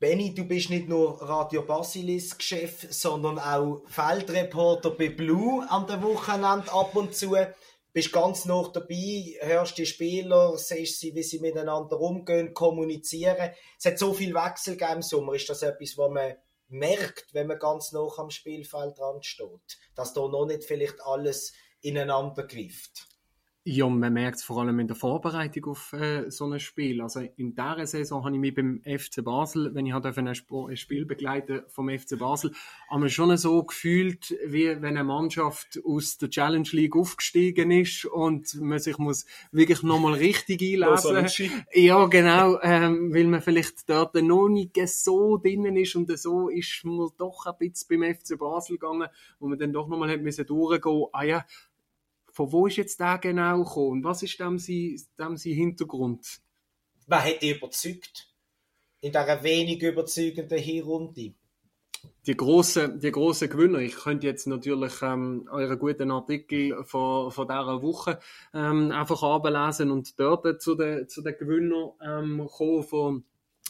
Benny, 0.00 0.32
du 0.32 0.44
bist 0.44 0.70
nicht 0.70 0.88
nur 0.88 1.20
Radio 1.20 1.62
Basilisk-Chef, 1.62 2.86
sondern 2.92 3.36
auch 3.36 3.82
Feldreporter 3.88 4.92
bei 4.92 5.08
Blue 5.08 5.68
an 5.68 5.88
der 5.88 6.00
Wochenende 6.04 6.72
ab 6.72 6.94
und 6.94 7.16
zu. 7.16 7.34
Bist 7.92 8.12
ganz 8.12 8.44
noch 8.44 8.72
dabei, 8.72 9.36
hörst 9.40 9.76
die 9.76 9.86
Spieler, 9.86 10.56
siehst 10.56 11.00
sie, 11.00 11.16
wie 11.16 11.24
sie 11.24 11.40
miteinander 11.40 11.98
umgehen, 11.98 12.54
kommunizieren. 12.54 13.50
Es 13.76 13.86
hat 13.86 13.98
so 13.98 14.14
viel 14.14 14.34
Wechsel 14.34 14.78
im 14.80 15.02
Sommer. 15.02 15.34
Ist 15.34 15.48
das 15.48 15.62
etwas, 15.62 15.98
was 15.98 16.10
man 16.12 16.36
merkt, 16.68 17.34
wenn 17.34 17.48
man 17.48 17.58
ganz 17.58 17.90
noch 17.90 18.18
am 18.20 18.30
Spielfeld 18.30 18.96
dran 18.96 19.20
steht? 19.24 19.78
Dass 19.96 20.12
da 20.12 20.28
noch 20.28 20.46
nicht 20.46 20.62
vielleicht 20.62 21.00
alles 21.00 21.52
ineinander 21.80 22.46
greift? 22.46 23.08
Ja, 23.64 23.86
man 23.86 24.14
merkt 24.14 24.38
es 24.38 24.44
vor 24.44 24.62
allem 24.62 24.78
in 24.78 24.86
der 24.86 24.96
Vorbereitung 24.96 25.66
auf 25.66 25.92
äh, 25.92 26.30
so 26.30 26.46
ein 26.46 26.58
Spiel. 26.58 27.02
Also 27.02 27.20
in 27.36 27.54
dieser 27.54 27.86
Saison 27.86 28.24
habe 28.24 28.34
ich 28.34 28.40
mich 28.40 28.54
beim 28.54 28.80
FC 28.82 29.22
Basel, 29.22 29.74
wenn 29.74 29.84
ich 29.84 29.92
halt 29.92 30.06
ein, 30.06 30.28
ein 30.28 30.76
Spiel 30.76 31.04
begleite 31.04 31.66
vom 31.68 31.90
FC 31.90 32.18
Basel, 32.18 32.52
habe 32.88 33.10
schon 33.10 33.36
so 33.36 33.62
gefühlt, 33.64 34.34
wie 34.46 34.68
wenn 34.68 34.96
eine 34.96 35.04
Mannschaft 35.04 35.78
aus 35.84 36.16
der 36.16 36.30
Challenge 36.30 36.68
League 36.72 36.96
aufgestiegen 36.96 37.70
ist 37.70 38.06
und 38.06 38.54
man 38.54 38.78
sich 38.78 38.96
muss 38.96 39.26
wirklich 39.52 39.82
nochmal 39.82 40.14
richtig 40.14 40.62
einlesen. 40.82 41.50
ja, 41.74 42.06
genau, 42.06 42.58
ähm, 42.62 43.12
weil 43.12 43.26
man 43.26 43.42
vielleicht 43.42 43.90
dort 43.90 44.14
noch 44.14 44.48
nicht 44.48 44.78
so 44.88 45.36
drinnen 45.36 45.76
ist 45.76 45.94
und 45.94 46.16
so 46.18 46.48
ist 46.48 46.84
man 46.84 47.08
doch 47.18 47.44
ein 47.44 47.54
bisschen 47.58 48.00
beim 48.00 48.14
FC 48.14 48.38
Basel 48.38 48.78
gegangen, 48.78 49.08
wo 49.40 49.48
man 49.48 49.58
dann 49.58 49.74
doch 49.74 49.88
nochmal 49.88 50.10
hat 50.10 50.22
müssen 50.22 50.46
durchgehen. 50.46 51.06
Ah 51.12 51.24
ja, 51.24 51.44
von 52.38 52.52
wo 52.52 52.68
ist 52.68 52.76
jetzt 52.76 53.00
der 53.00 53.18
genau 53.18 53.64
gekommen? 53.64 54.04
Was 54.04 54.22
ist 54.22 54.38
dem 54.38 54.60
sein, 54.60 54.96
dem 55.18 55.36
sein 55.36 55.54
Hintergrund? 55.54 56.38
Wer 57.08 57.24
hat 57.24 57.42
dich 57.42 57.56
überzeugt? 57.56 58.32
In 59.00 59.10
dieser 59.10 59.42
wenig 59.42 59.82
überzeugenden 59.82 60.58
Hinrunde? 60.58 61.34
Die 62.28 62.36
grossen, 62.36 63.00
die 63.00 63.10
grossen 63.10 63.50
Gewinner. 63.50 63.80
Ich 63.80 63.96
könnte 63.96 64.28
jetzt 64.28 64.46
natürlich 64.46 65.02
ähm, 65.02 65.48
euren 65.50 65.80
guten 65.80 66.12
Artikel 66.12 66.84
von, 66.84 67.32
von 67.32 67.48
dieser 67.48 67.82
Woche 67.82 68.20
ähm, 68.54 68.92
einfach 68.92 69.20
ablesen 69.24 69.90
und 69.90 70.16
dort 70.20 70.62
zu 70.62 70.76
den, 70.76 71.08
zu 71.08 71.22
den 71.22 71.36
Gewinnern 71.36 71.90
ähm, 72.00 72.46
kommen 72.46 72.84
von, 72.84 73.24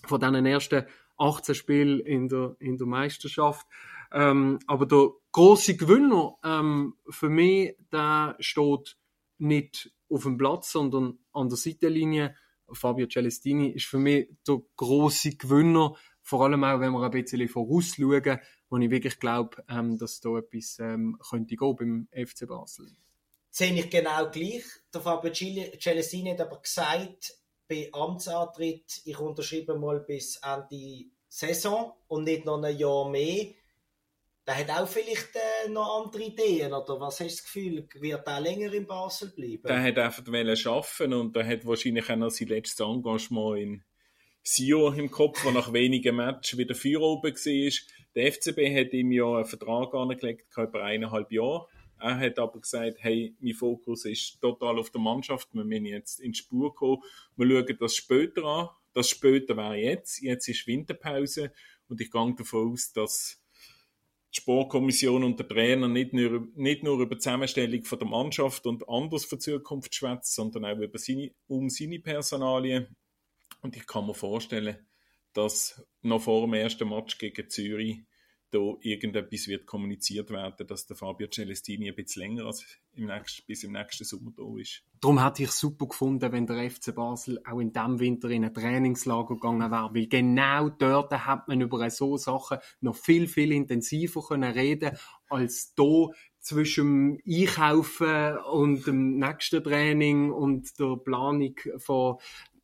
von 0.05 0.21
diesen 0.21 0.45
ersten 0.45 0.85
18 1.17 1.55
Spielen 1.55 2.01
in 2.01 2.29
der, 2.29 2.55
in 2.59 2.77
der 2.77 2.87
Meisterschaft. 2.87 3.67
Ähm, 4.12 4.59
aber 4.67 4.87
der 4.87 5.11
große 5.33 5.77
Gewinner 5.77 6.37
ähm, 6.45 6.95
für 7.09 7.29
mich, 7.29 7.77
der 7.93 8.37
steht 8.41 8.97
nicht 9.38 9.93
auf 10.11 10.23
dem 10.23 10.38
Platz, 10.38 10.73
sondern 10.73 11.19
an 11.33 11.49
der 11.49 11.59
Seitenlinie. 11.59 12.35
Fabio 12.73 13.07
Celestini 13.07 13.71
ist 13.71 13.87
für 13.87 13.99
mich 13.99 14.29
der 14.47 14.61
große 14.77 15.37
Gewinner, 15.37 15.95
vor 16.23 16.45
allem 16.45 16.65
auch, 16.65 16.81
wenn 16.81 16.93
wir 16.93 17.03
ein 17.03 17.11
bisschen 17.11 17.49
vorausschauen, 17.49 18.38
wo 18.69 18.77
ich 18.77 18.91
wirklich 18.91 19.19
glaube, 19.19 19.65
ähm, 19.69 19.97
dass 19.97 20.21
da 20.21 20.37
etwas 20.39 20.78
ähm, 20.78 21.19
könnte 21.30 21.56
gehen 21.56 21.76
beim 21.76 22.09
FC 22.26 22.47
Basel. 22.47 22.91
Sehe 23.50 23.73
ich 23.73 23.89
genau 23.89 24.30
gleich. 24.30 24.65
Der 24.93 25.00
Fabio 25.00 25.32
Celestini 25.32 26.30
hat 26.30 26.43
aber 26.43 26.61
gesagt, 26.61 27.35
bei 27.67 27.89
Amtsantritt, 27.93 29.02
ich 29.04 29.19
unterschreibe 29.19 29.78
mal 29.78 30.00
bis 30.00 30.37
Ende 30.37 31.06
Saison 31.28 31.93
und 32.09 32.25
nicht 32.25 32.45
noch 32.45 32.63
ein 32.63 32.76
Jahr 32.76 33.09
mehr 33.09 33.47
der 34.49 34.56
hat 34.56 34.71
auch 34.71 34.89
vielleicht 34.89 35.37
äh, 35.37 35.69
noch 35.69 36.04
andere 36.04 36.23
Ideen, 36.23 36.73
oder 36.73 36.99
was 36.99 37.21
hast 37.21 37.21
du 37.21 37.25
das 37.25 37.45
Gefühl, 37.45 37.87
wird 38.00 38.26
er 38.26 38.41
länger 38.41 38.73
in 38.73 38.87
Basel 38.87 39.28
bleiben? 39.28 39.63
Der 39.67 39.82
hat 39.82 39.99
einfach 39.99 40.26
arbeiten 40.26 41.13
und 41.13 41.37
der 41.37 41.47
hat 41.47 41.67
wahrscheinlich 41.67 42.08
auch 42.08 42.17
noch 42.17 42.30
sein 42.30 42.49
letztes 42.49 42.80
Engagement 42.80 43.58
in 43.58 43.84
Sio 44.43 44.91
im 44.91 45.11
Kopf, 45.11 45.43
der 45.43 45.52
nach 45.52 45.71
wenigen 45.75 46.17
Matches 46.17 46.56
wieder 46.56 46.75
Feuer 46.75 47.02
oben 47.02 47.34
war. 47.34 47.73
Der 48.15 48.32
FCB 48.32 48.75
hat 48.75 48.95
ihm 48.95 49.13
ja 49.13 49.26
einen 49.26 49.45
Vertrag 49.45 49.93
angelegt, 49.93 50.47
über 50.56 50.82
eineinhalb 50.82 51.30
Jahre. 51.30 51.67
Er 52.00 52.19
hat 52.19 52.39
aber 52.39 52.58
gesagt, 52.58 52.97
hey, 53.00 53.37
mein 53.41 53.52
Fokus 53.52 54.06
ist 54.06 54.41
total 54.41 54.78
auf 54.78 54.89
der 54.89 55.00
Mannschaft, 55.02 55.49
wir 55.52 55.65
müssen 55.65 55.84
jetzt 55.84 56.21
in 56.21 56.32
die 56.32 56.39
Spur 56.39 56.75
kommen. 56.75 57.02
Wir 57.37 57.47
schauen 57.47 57.76
das 57.78 57.97
später 57.97 58.45
an. 58.45 58.69
Das 58.95 59.11
später 59.11 59.58
wäre 59.58 59.76
jetzt. 59.76 60.23
Jetzt 60.23 60.49
ist 60.49 60.67
Winterpause 60.67 61.52
und 61.89 62.00
ich 62.00 62.11
gehe 62.11 62.34
davon 62.34 62.73
aus, 62.73 62.93
dass 62.95 63.38
die 64.34 64.41
Sportkommission 64.41 65.25
und 65.25 65.38
der 65.38 65.49
Trainer 65.49 65.88
nicht 65.88 66.12
nur, 66.12 66.49
nicht 66.54 66.82
nur 66.82 67.00
über 67.00 67.14
die 67.14 67.21
Zusammenstellung 67.21 67.82
von 67.84 67.99
der 67.99 68.08
Mannschaft 68.08 68.67
und 68.67 68.88
anders 68.88 69.25
für 69.25 69.36
die 69.36 69.43
Zukunft 69.43 69.95
schwätzt, 69.95 70.34
sondern 70.34 70.67
auch 70.67 70.78
über 70.78 70.99
seine, 70.99 71.30
um 71.47 71.71
seine 71.71 71.99
Personalien. 71.99 72.95
Und 73.62 73.76
ich 73.76 73.86
kann 73.86 74.06
mir 74.06 74.14
vorstellen, 74.14 74.76
dass 75.32 75.86
noch 76.02 76.23
vor 76.23 76.43
dem 76.43 76.54
ersten 76.54 76.88
Match 76.88 77.19
gegen 77.19 77.49
Zürich 77.49 78.00
da 78.50 78.75
irgendetwas 78.80 79.47
wird 79.47 79.67
kommuniziert 79.67 80.30
werden, 80.30 80.67
dass 80.67 80.86
der 80.86 80.97
Fabio 80.97 81.28
Celestini 81.28 81.88
ein 81.88 81.95
bisschen 81.95 82.23
länger 82.23 82.47
als 82.47 82.64
im 82.99 83.06
nächsten, 83.06 83.47
bis 83.47 83.65
im 83.65 83.73
nächsten 83.73 84.04
Sommer 84.04 84.32
da 84.37 84.43
ist. 84.58 84.82
Darum 85.00 85.23
hätte 85.23 85.45
ich 85.45 85.50
super 85.50 85.87
gefunden, 85.87 86.32
wenn 86.32 86.47
der 86.47 86.71
FC 86.71 86.95
Basel 86.95 87.41
auch 87.45 87.61
in 87.61 87.73
diesem 87.73 88.00
Winter 88.00 88.30
in 88.30 88.45
ein 88.45 88.52
Trainingslager 88.52 89.34
gegangen 89.34 89.71
wäre, 89.71 89.95
weil 89.95 90.08
genau 90.08 90.69
dort 90.69 91.13
hat 91.13 91.49
man 91.49 91.61
über 91.61 91.89
so 91.91 92.17
Sachen 92.17 92.58
noch 92.80 92.97
viel, 92.97 93.28
viel 93.28 93.52
intensiver 93.52 94.23
können 94.23 94.52
reden 94.52 94.97
als 95.28 95.73
hier 95.76 96.11
zwischen 96.41 97.19
dem 97.19 97.23
Einkaufen 97.26 98.39
und 98.50 98.87
dem 98.87 99.19
nächsten 99.19 99.63
Training 99.63 100.32
und 100.32 100.78
der 100.78 100.97
Planung 100.97 101.54
von 101.76 102.17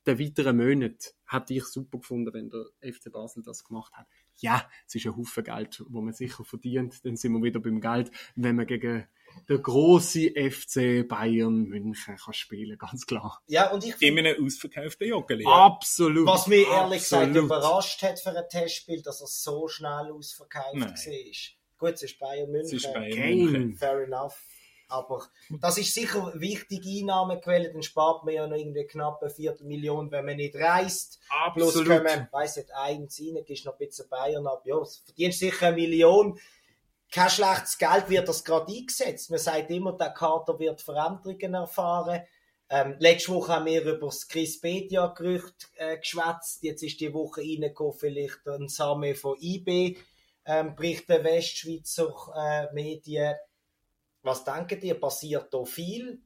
den 0.07 0.19
weiteren 0.19 0.57
Monaten. 0.57 1.15
Hätte 1.27 1.55
ich 1.55 1.65
super 1.65 1.99
gefunden, 1.99 2.35
wenn 2.35 2.51
der 2.51 2.67
FC 2.93 3.11
Basel 3.11 3.43
das 3.43 3.65
gemacht 3.65 3.93
hat 3.95 4.07
ja, 4.39 4.69
es 4.87 4.95
ist 4.95 5.07
ein 5.07 5.17
Haufen 5.17 5.45
Geld, 5.45 5.83
wo 5.89 6.01
man 6.01 6.13
sicher 6.13 6.45
verdient. 6.45 7.05
Dann 7.05 7.17
sind 7.17 7.33
wir 7.33 7.43
wieder 7.43 7.61
beim 7.61 7.81
Geld, 7.81 8.11
wenn 8.35 8.57
man 8.57 8.67
gegen 8.67 9.07
der 9.49 9.59
große 9.59 10.33
FC 10.35 11.07
Bayern 11.07 11.65
München 11.65 12.17
kann 12.17 12.35
spielen, 12.35 12.79
ganz 12.79 13.07
klar. 13.07 13.41
Ja, 13.47 13.71
und 13.71 13.85
ich 13.85 14.01
in 14.01 14.19
einem 14.19 14.45
ausverkauften 14.45 15.09
Joggeli. 15.09 15.45
Absolut. 15.47 16.27
Was 16.27 16.47
mich 16.47 16.67
ehrlich 16.67 17.03
gesagt 17.03 17.35
überrascht 17.35 18.03
hat 18.03 18.21
für 18.21 18.31
ein 18.31 18.49
Testspiel, 18.49 19.03
dass 19.03 19.21
er 19.21 19.27
so 19.27 19.69
schnell 19.69 20.13
ausverkauft 20.13 20.75
Nein. 20.75 20.91
war. 20.91 21.35
Gut, 21.79 21.95
es 21.95 22.03
ist 22.03 22.19
Bayern 22.19 22.51
München. 22.51 22.77
Es 22.77 22.85
ist 22.85 22.93
Bayern 22.93 23.37
München. 23.37 23.77
Fair 23.77 24.05
enough. 24.05 24.39
Aber 24.89 25.27
das 25.61 25.79
ist 25.79 25.95
sicher 25.95 26.29
eine 26.29 26.41
wichtige 26.41 26.89
Einnahmequelle, 26.89 27.73
dann 27.73 27.83
spart 27.83 28.25
man 28.25 28.35
ja 28.35 28.47
noch 28.47 28.57
irgendwie 28.57 28.87
knapp 28.87 29.21
eine 29.23 29.31
Viertelmillion, 29.31 30.11
wenn 30.11 30.25
man 30.25 30.37
nicht 30.37 30.55
reist. 30.57 31.21
Absolut. 31.29 31.87
Plus 31.87 32.05
wir, 32.05 32.29
weiss 32.31 32.57
nicht, 32.57 32.73
eins 32.73 33.21
rein, 33.21 33.45
gehst 33.45 33.65
noch 33.65 33.73
ein 33.73 33.79
bisschen 33.79 34.09
Bayern 34.09 34.47
ab. 34.47 34.63
Ja, 34.67 34.77
verdienst 35.05 35.39
sicher 35.39 35.69
eine 35.69 35.77
Million. 35.77 36.39
Kein 37.15 37.31
schlechtes 37.31 37.79
Geld 37.79 38.09
wird 38.09 38.29
das 38.29 38.43
gerade 38.43 38.73
eingesetzt. 38.73 39.31
Man 39.31 39.39
sagt 39.39 39.71
immer, 39.71 39.93
der 39.93 40.11
Kader 40.11 40.59
wird 40.59 40.81
Veränderungen 40.81 41.55
erfahren. 41.55 42.25
Ähm, 42.69 42.97
letzte 42.99 43.31
Woche 43.31 43.53
haben 43.53 43.67
wir 43.67 43.83
über 43.83 44.07
das 44.07 44.27
Chris 44.27 44.61
Bedia-Gerücht 44.61 45.71
äh, 45.77 45.97
geschwätzt. 45.97 46.65
Jetzt 46.65 46.83
ist 46.83 46.99
die 46.99 47.15
Woche 47.15 47.43
reingekommen, 47.43 47.97
vielleicht 47.97 48.45
ein 48.49 48.67
Same 48.67 49.15
von 49.15 49.37
IB, 49.41 49.97
ähm, 50.45 50.75
berichten 50.75 51.23
Westschweizer 51.23 52.13
äh, 52.37 52.75
Medien. 52.75 53.37
Was 54.23 54.43
denken 54.43 54.83
ihr, 54.83 54.99
passiert 54.99 55.55
da 55.55 55.65
viel? 55.65 56.21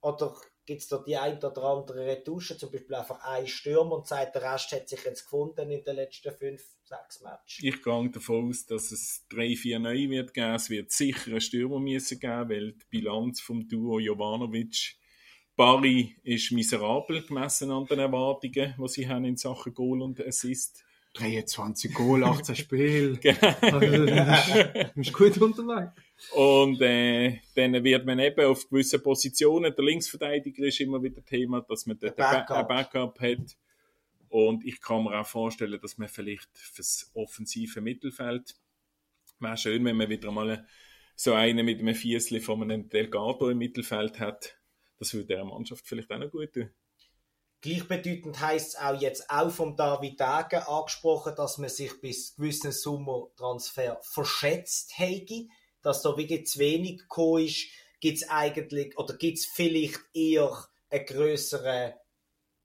Oder 0.00 0.34
gibt 0.66 0.82
es 0.82 0.88
da 0.88 0.98
die 0.98 1.18
ein 1.18 1.36
oder 1.36 1.62
andere 1.62 2.04
Retusche, 2.04 2.58
zum 2.58 2.72
Beispiel 2.72 2.96
einfach 2.96 3.22
ein 3.22 3.46
Stürmer 3.46 3.94
und 3.94 4.08
sagt, 4.08 4.34
der 4.34 4.52
Rest 4.52 4.72
hat 4.72 4.88
sich 4.88 5.04
jetzt 5.04 5.22
gefunden 5.22 5.70
in 5.70 5.84
den 5.84 5.94
letzten 5.94 6.32
fünf, 6.32 6.64
sechs 6.92 7.20
Matches? 7.22 7.64
Ich 7.64 7.82
gehe 7.82 8.10
davon 8.10 8.48
aus, 8.48 8.66
dass 8.66 8.92
es 8.92 9.26
drei, 9.28 9.56
vier 9.56 9.78
neue 9.78 10.10
wird 10.10 10.34
geben. 10.34 10.54
Es 10.54 10.70
wird 10.70 10.92
sicher 10.92 11.30
einen 11.30 11.40
Stürmer 11.40 11.80
müssen 11.80 12.20
geben, 12.20 12.48
weil 12.50 12.72
die 12.72 12.84
Bilanz 12.90 13.40
vom 13.40 13.66
Duo 13.68 13.98
Jovanovic 13.98 14.96
Barry 15.56 16.16
ist 16.22 16.50
miserabel 16.52 17.22
gemessen 17.22 17.70
an 17.70 17.84
den 17.86 17.98
Erwartungen, 17.98 18.74
die 18.78 18.88
sie 18.88 19.08
haben 19.08 19.24
in 19.24 19.36
Sachen 19.36 19.74
Goal 19.74 20.02
und 20.02 20.24
Assist. 20.26 20.84
23 21.14 21.92
Goal, 21.92 22.24
18 22.24 22.56
Spiele. 22.56 23.18
Genau. 23.18 23.54
Also, 23.60 24.06
das 24.06 24.96
ist 24.96 25.12
gut 25.12 25.36
unterwegs. 25.38 25.92
Und 26.34 26.80
äh, 26.80 27.38
dann 27.54 27.84
wird 27.84 28.06
man 28.06 28.18
eben 28.18 28.46
auf 28.46 28.66
gewissen 28.70 29.02
Positionen, 29.02 29.74
der 29.74 29.84
Linksverteidiger 29.84 30.64
ist 30.64 30.80
immer 30.80 31.02
wieder 31.02 31.22
Thema, 31.22 31.60
dass 31.60 31.84
man 31.84 31.98
dort 31.98 32.18
ein 32.18 32.46
Backup. 32.46 32.68
Backup 32.68 33.20
hat. 33.20 33.56
Und 34.32 34.64
ich 34.64 34.80
kann 34.80 35.04
mir 35.04 35.20
auch 35.20 35.26
vorstellen, 35.26 35.78
dass 35.78 35.98
man 35.98 36.08
vielleicht 36.08 36.48
fürs 36.56 37.10
offensive 37.12 37.82
Mittelfeld 37.82 38.54
wäre 39.42 39.58
schön, 39.58 39.84
wenn 39.84 39.96
man 39.96 40.08
wieder 40.08 40.30
mal 40.30 40.66
so 41.16 41.34
einen 41.34 41.66
mit 41.66 41.80
einem 41.80 41.94
Fiesli 41.94 42.40
von 42.40 42.62
einem 42.62 42.88
Delgado 42.88 43.50
im 43.50 43.58
Mittelfeld 43.58 44.18
hat. 44.18 44.56
Das 44.98 45.12
würde 45.12 45.26
der 45.26 45.44
Mannschaft 45.44 45.86
vielleicht 45.86 46.10
auch 46.10 46.18
noch 46.18 46.30
gut 46.30 46.54
tun. 46.54 46.70
Gleichbedeutend 47.60 48.40
heisst 48.40 48.68
es 48.70 48.76
auch 48.76 48.98
jetzt 48.98 49.28
auch 49.28 49.50
vom 49.50 49.76
David 49.76 50.18
Degen 50.18 50.62
angesprochen, 50.62 51.34
dass 51.36 51.58
man 51.58 51.68
sich 51.68 52.00
bis 52.00 52.34
gewissen 52.34 52.72
Sommertransfer 52.72 54.00
verschätzt 54.00 54.98
hätte, 54.98 55.46
dass 55.82 56.00
da 56.00 56.16
wirklich 56.16 56.46
zu 56.46 56.58
wenig 56.58 57.00
gekommen 57.00 57.44
ist, 57.44 57.66
gibt 58.00 58.16
es 58.16 58.30
eigentlich, 58.30 58.96
oder 58.96 59.14
gibt 59.14 59.38
es 59.38 59.46
vielleicht 59.46 60.00
eher 60.14 60.66
eine 60.88 61.04
größere 61.04 62.01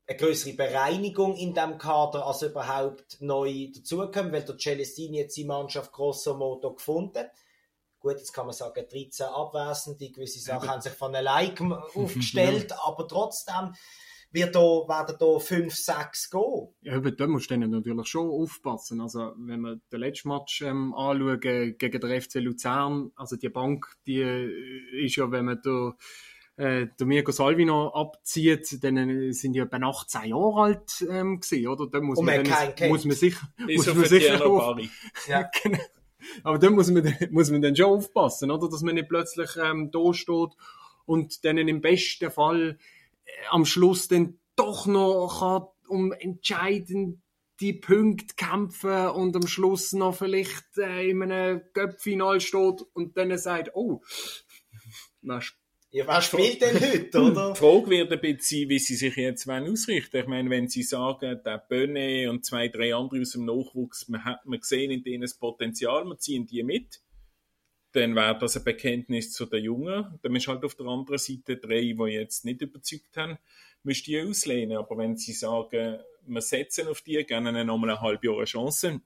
eine 0.07 0.17
größere 0.17 0.55
Bereinigung 0.55 1.35
in 1.35 1.53
dem 1.53 1.77
Kader, 1.77 2.25
als 2.25 2.41
überhaupt 2.41 3.17
neu 3.19 3.67
dazukommen, 3.75 4.31
weil 4.31 4.43
der 4.43 4.57
Celestini 4.57 5.17
jetzt 5.17 5.35
die 5.35 5.45
Mannschaft 5.45 5.91
grosso 5.91 6.35
modo 6.35 6.73
gefunden. 6.73 7.25
Gut, 7.99 8.17
jetzt 8.17 8.31
kann 8.31 8.45
man 8.45 8.55
sagen, 8.55 8.85
13 8.89 9.25
Abwesende, 9.25 10.09
gewisse 10.11 10.39
Sachen 10.39 10.69
haben 10.69 10.81
sich 10.81 10.93
von 10.93 11.13
allein 11.13 11.53
aufgestellt, 11.95 12.73
aber 12.85 13.07
trotzdem 13.07 13.73
wird 14.31 14.55
da, 14.55 14.59
werden 14.59 15.15
da 15.19 15.39
5, 15.39 15.73
6 15.73 16.29
gehen. 16.29 16.67
Ja, 16.81 16.95
aber 16.97 17.11
da 17.11 17.27
musst 17.27 17.49
du 17.49 17.57
natürlich 17.57 18.07
schon 18.07 18.29
aufpassen. 18.29 19.01
Also, 19.01 19.33
wenn 19.37 19.61
wir 19.61 19.79
den 19.91 19.99
letzten 19.99 20.29
Match 20.29 20.61
ähm, 20.61 20.93
anschauen 20.93 21.39
gegen 21.39 21.99
den 21.99 22.21
FC 22.21 22.35
Luzern, 22.35 23.11
also 23.15 23.35
die 23.35 23.49
Bank, 23.49 23.87
die 24.05 24.21
äh, 24.21 25.05
ist 25.05 25.15
ja, 25.15 25.31
wenn 25.31 25.45
man 25.45 25.59
da 25.63 25.93
äh, 26.57 26.87
der 26.99 27.05
Mirko 27.07 27.31
Salvino 27.31 27.89
abzieht, 27.89 28.83
dann 28.83 28.97
äh, 28.97 29.31
sind 29.31 29.53
die 29.53 29.59
etwa 29.59 29.77
18 29.77 30.25
Jahre 30.29 30.61
alt 30.61 31.05
ähm, 31.09 31.39
gewesen, 31.39 31.67
oder? 31.67 31.87
Da 31.87 32.01
muss 32.01 32.17
Und 32.19 32.25
man, 32.25 32.37
man 32.43 32.73
dann, 32.75 32.89
muss 32.89 33.05
man 33.05 33.15
sicher, 33.15 33.47
muss 33.59 33.87
Ist 33.87 33.87
man 33.87 34.03
auf 34.03 34.07
sicher 34.07 34.45
auf. 34.45 34.77
Ja. 35.27 35.49
Genau. 35.63 35.79
Aber 36.43 36.57
da 36.57 36.69
muss 36.71 36.89
man, 36.89 37.03
dann- 37.03 37.31
muss 37.31 37.51
man 37.51 37.61
dann 37.61 37.75
schon 37.75 37.85
aufpassen, 37.85 38.51
oder? 38.51 38.69
Dass 38.69 38.81
man 38.81 38.95
nicht 38.95 39.07
plötzlich 39.07 39.51
ähm, 39.63 39.91
da 39.91 40.13
steht 40.13 40.49
und 41.05 41.45
dann 41.45 41.57
im 41.59 41.79
besten 41.79 42.31
Fall 42.31 42.77
äh, 43.25 43.31
am 43.51 43.63
Schluss 43.65 44.07
dann 44.07 44.39
doch 44.55 44.87
noch 44.87 45.39
kann 45.39 45.67
um 45.87 46.11
entscheidend 46.11 47.21
die 47.59 47.73
Punkte 47.73 48.35
kämpfen 48.35 49.07
und 49.09 49.35
am 49.35 49.47
Schluss 49.47 49.93
noch 49.93 50.15
vielleicht 50.15 50.77
äh, 50.77 51.09
in 51.09 51.21
einem 51.23 51.61
Göppfinal 51.73 52.41
steht 52.41 52.83
und 52.93 53.15
dann 53.15 53.35
sagt, 53.37 53.71
oh, 53.73 54.01
was 55.21 55.53
Ja, 55.89 56.05
wer 56.05 56.21
spielt 56.21 56.61
denn 56.61 56.79
heute, 56.79 57.21
oder? 57.21 57.53
Die 57.53 57.59
Frage 57.59 57.89
wird 57.89 58.11
ein 58.11 58.19
bisschen 58.19 58.69
wie 58.69 58.79
sie 58.79 58.95
sich 58.95 59.15
jetzt 59.15 59.49
ausrichten 59.49 60.17
Ich 60.17 60.27
meine, 60.27 60.49
wenn 60.49 60.67
sie 60.67 60.83
sagen, 60.83 61.39
der 61.45 61.57
Bönne 61.57 62.29
und 62.29 62.45
zwei, 62.45 62.67
drei 62.67 62.93
andere 62.93 63.21
aus 63.21 63.31
dem 63.31 63.45
Nachwuchs, 63.45 64.09
man 64.09 64.25
hat 64.25 64.45
man 64.45 64.59
gesehen 64.59 64.91
in 64.91 65.03
denen 65.03 65.21
das 65.21 65.35
Potenzial, 65.35 66.03
wir 66.05 66.17
ziehen 66.17 66.45
die 66.45 66.63
mit, 66.63 67.01
dann 67.93 68.15
wäre 68.15 68.37
das 68.37 68.57
ein 68.57 68.65
Bekenntnis 68.65 69.31
zu 69.31 69.45
den 69.45 69.63
Jungen. 69.63 70.19
Dann 70.21 70.35
ist 70.35 70.47
halt 70.47 70.63
auf 70.65 70.75
der 70.75 70.87
anderen 70.87 71.17
Seite 71.17 71.55
drei, 71.55 71.81
die 71.81 72.11
jetzt 72.11 72.43
nicht 72.43 72.61
überzeugt 72.61 73.15
haben, 73.15 73.37
müsst 73.83 74.07
die 74.07 74.21
auslehnen. 74.21 74.77
Aber 74.77 74.97
wenn 74.97 75.15
sie 75.15 75.33
sagen, 75.33 75.99
wir 76.25 76.41
setzen 76.41 76.89
auf 76.89 77.01
die, 77.01 77.23
gerne 77.23 77.49
ihnen 77.49 77.67
nochmal 77.67 77.91
eine 77.91 78.01
halbe 78.01 78.27
Jahr 78.27 78.37
eine 78.37 78.45
Chance, 78.45 78.99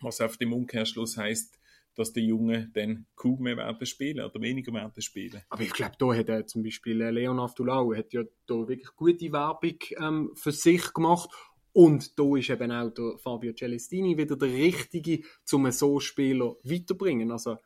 was 0.00 0.20
auf 0.20 0.36
dem 0.36 0.52
Umkehrschluss 0.52 1.16
heißt, 1.16 1.58
dass 1.96 2.12
die 2.12 2.26
Jungen 2.26 2.70
dann 2.74 3.06
kaum 3.16 3.40
mehr 3.40 3.56
werden 3.56 3.86
spielen 3.86 4.24
oder 4.24 4.40
weniger 4.40 4.72
werden 4.72 5.02
spielen. 5.02 5.42
Aber 5.48 5.62
ich 5.62 5.72
glaube, 5.72 5.96
da 5.98 6.14
hat 6.14 6.28
er 6.28 6.46
zum 6.46 6.62
Beispiel 6.62 7.00
äh, 7.00 7.10
Leon 7.10 7.40
Aftulau 7.40 7.94
hat 7.94 8.12
ja 8.12 8.22
da 8.46 8.54
wirklich 8.54 8.94
gute 8.94 9.32
Werbung 9.32 9.78
ähm, 9.98 10.30
für 10.34 10.52
sich 10.52 10.92
gemacht. 10.92 11.30
Und 11.72 12.18
da 12.18 12.36
ist 12.36 12.50
eben 12.50 12.72
auch 12.72 12.90
der 12.90 13.18
Fabio 13.18 13.52
Celestini 13.52 14.16
wieder 14.16 14.36
der 14.36 14.52
Richtige, 14.52 15.20
um 15.52 15.70
so 15.70 16.00
Spieler 16.00 16.56
weiterbringen. 16.62 17.30
Also 17.30 17.56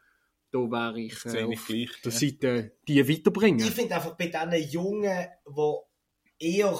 da 0.50 0.58
wäre 0.58 1.00
ich 1.00 1.24
äh, 1.26 1.44
auf 1.44 1.66
gleich, 1.66 1.90
der 2.04 2.12
ja. 2.12 2.18
Seite, 2.18 2.76
die 2.88 3.08
weiterbringen. 3.08 3.66
Ich 3.66 3.74
finde 3.74 3.96
einfach 3.96 4.16
bei 4.16 4.26
diesen 4.26 4.70
Jungen, 4.70 5.28
die 5.46 6.56
eher 6.58 6.78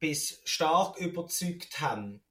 bis 0.00 0.40
stark 0.44 0.98
überzeugt 1.00 1.80
haben, 1.80 2.22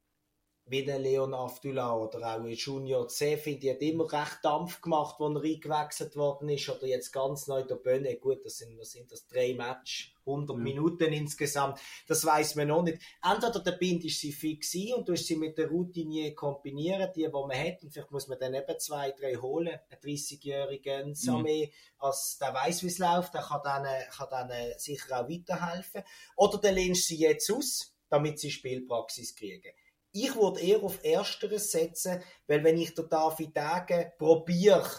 wie 0.70 0.84
der 0.84 1.00
Leon 1.00 1.34
Avdullah 1.34 1.96
oder 1.96 2.20
auch 2.20 2.44
ein 2.44 2.52
Junior 2.52 3.08
C, 3.08 3.38
finde 3.38 3.68
ich, 3.68 3.74
hat 3.74 3.82
immer 3.82 4.12
recht 4.12 4.40
Dampf 4.44 4.82
gemacht, 4.82 5.16
wo 5.20 5.28
er 5.28 5.42
eingewechselt 5.42 6.16
worden 6.16 6.50
ist. 6.50 6.68
Oder 6.70 6.88
jetzt 6.88 7.12
ganz 7.14 7.48
neu 7.48 7.64
der 7.64 7.76
Bönne. 7.76 8.16
Gut, 8.18 8.44
das 8.44 8.58
sind, 8.58 8.78
was 8.78 8.92
sind 8.92 9.12
das? 9.12 9.26
Drei 9.28 9.54
Match, 9.54 10.14
100 10.26 10.58
Ja. 10.58 10.64
Minuten 10.64 11.14
insgesamt. 11.14 11.80
Das 12.08 12.26
weiß 12.26 12.56
man 12.56 12.68
noch 12.68 12.84
nicht. 12.84 13.02
Entweder 13.24 13.60
der 13.60 13.72
Bind 13.72 14.04
ist 14.04 14.20
sie 14.20 14.34
fix 14.34 14.76
und 14.96 15.08
du 15.08 15.14
hast 15.14 15.26
sie 15.26 15.38
mit 15.38 15.58
der 15.58 15.70
Routinier 15.70 16.36
kombinieren, 16.36 17.10
die, 17.16 17.24
die 17.24 17.30
man 17.30 17.58
hat. 17.58 17.84
Und 17.84 17.92
vielleicht 17.92 18.12
muss 18.12 18.28
man 18.28 18.38
dann 18.38 18.54
eben 18.54 18.80
zwei, 18.80 19.12
drei 19.12 19.36
holen. 19.36 19.80
Ein 19.90 19.98
30-jährigen 19.98 21.14
Samé, 21.14 21.72
als 21.98 22.38
der 22.40 22.54
weiß, 22.54 22.84
wie 22.84 22.88
es 22.88 22.98
läuft, 22.98 23.34
der 23.34 23.42
kann 23.42 23.62
dann, 23.64 23.86
kann 24.10 24.28
dann 24.30 24.52
sicher 24.78 25.22
auch 25.22 25.30
weiterhelfen. 25.30 26.04
Oder 26.36 26.58
der 26.58 26.74
lehnst 26.74 27.08
sie 27.08 27.20
jetzt 27.20 27.50
aus, 27.52 27.94
damit 28.10 28.40
sie 28.40 28.52
Spielpraxis 28.52 29.36
kriegen. 29.36 29.72
Ich 30.20 30.36
würde 30.36 30.62
eher 30.62 30.82
auf 30.82 31.04
Ersteres 31.04 31.72
setzen, 31.72 32.24
weil 32.48 32.64
wenn 32.64 32.78
ich 32.78 32.96
den 32.96 33.08
David 33.08 33.56
Degen 33.56 34.12
probiere 34.18 34.90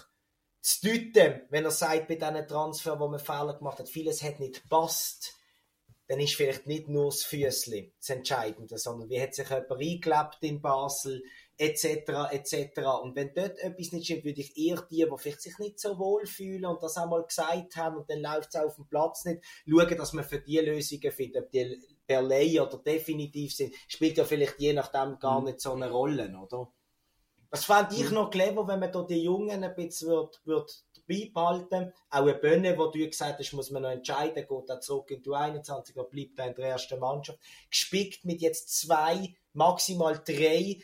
zu 0.61 0.87
deuten, 0.87 1.43
wenn 1.51 1.65
er 1.65 1.71
sagt, 1.71 2.09
bei 2.09 2.15
diesen 2.15 2.47
Transfer, 2.47 3.01
wo 3.01 3.09
man 3.09 3.19
Fehler 3.19 3.55
gemacht 3.55 3.79
hat, 3.79 3.89
vieles 3.89 4.23
hat 4.23 4.39
nicht 4.39 4.63
gepasst, 4.63 5.35
dann 6.07 6.21
ist 6.21 6.35
vielleicht 6.35 6.67
nicht 6.67 6.89
nur 6.89 7.07
das 7.07 7.25
Füßli 7.25 7.93
das 7.99 8.11
Entscheidende, 8.11 8.79
sondern 8.79 9.11
wie 9.11 9.21
hat 9.21 9.35
sich 9.35 9.49
jemand 9.49 9.73
eingelebt 9.73 10.39
in 10.41 10.63
Basel, 10.63 11.23
etc., 11.59 12.31
etc. 12.31 12.81
Und 13.03 13.17
wenn 13.17 13.35
dort 13.35 13.59
etwas 13.59 13.93
nicht 13.93 14.05
stimmt, 14.05 14.25
würde 14.25 14.41
ich 14.41 14.57
eher 14.57 14.81
die, 14.91 15.05
die 15.05 15.19
vielleicht 15.19 15.43
sich 15.43 15.59
nicht 15.59 15.81
so 15.81 15.99
wohl 15.99 16.25
fühlen 16.25 16.67
und 16.67 16.83
das 16.83 16.97
einmal 16.97 17.25
gesagt 17.25 17.77
haben 17.77 17.97
und 17.99 18.09
dann 18.09 18.21
läuft 18.21 18.55
es 18.55 18.61
auf 18.61 18.77
dem 18.77 18.87
Platz 18.87 19.25
nicht, 19.25 19.43
schauen, 19.69 19.97
dass 19.97 20.13
man 20.13 20.25
für 20.25 20.39
die 20.39 20.59
Lösungen 20.59 21.13
findet, 21.13 21.45
ob 21.45 21.51
die 21.51 21.81
per 22.07 22.23
Lei 22.23 22.63
oder 22.63 22.79
definitiv 22.79 23.55
sind, 23.55 23.75
spielt 23.89 24.17
ja 24.17 24.25
vielleicht 24.25 24.59
je 24.59 24.73
nachdem 24.73 25.19
gar 25.19 25.43
nicht 25.43 25.61
so 25.61 25.73
eine 25.73 25.91
Rolle, 25.91 26.35
oder? 26.39 26.73
Das 27.51 27.65
fände 27.65 27.95
ich 27.97 28.11
noch 28.11 28.31
clever, 28.31 28.69
wenn 28.69 28.79
man 28.79 28.93
da 28.93 29.03
die 29.03 29.23
Jungen 29.23 29.65
ein 29.65 29.75
bisschen 29.75 30.09
würd, 30.09 30.41
würd 30.45 30.85
dabei 30.95 31.31
behalten. 31.33 31.93
Auch 32.11 32.23
eine 32.23 32.35
Bönne, 32.35 32.77
wo 32.77 32.89
du 32.89 33.07
gesagt 33.07 33.39
hast, 33.39 33.53
muss 33.55 33.71
man 33.71 33.83
noch 33.83 33.91
entscheiden, 33.91 34.47
geht 34.47 34.69
er 34.69 34.81
zurück 34.81 35.11
in 35.11 35.23
die 35.23 35.31
21 35.31 35.97
oder 35.97 36.09
bleibt 36.09 36.39
er 36.39 36.49
in 36.49 36.55
der 36.55 36.67
ersten 36.67 37.01
Mannschaft. 37.01 37.39
Gespickt 37.71 38.27
mit 38.27 38.43
jetzt 38.43 38.79
zwei, 38.79 39.35
maximal 39.55 40.21
drei 40.25 40.83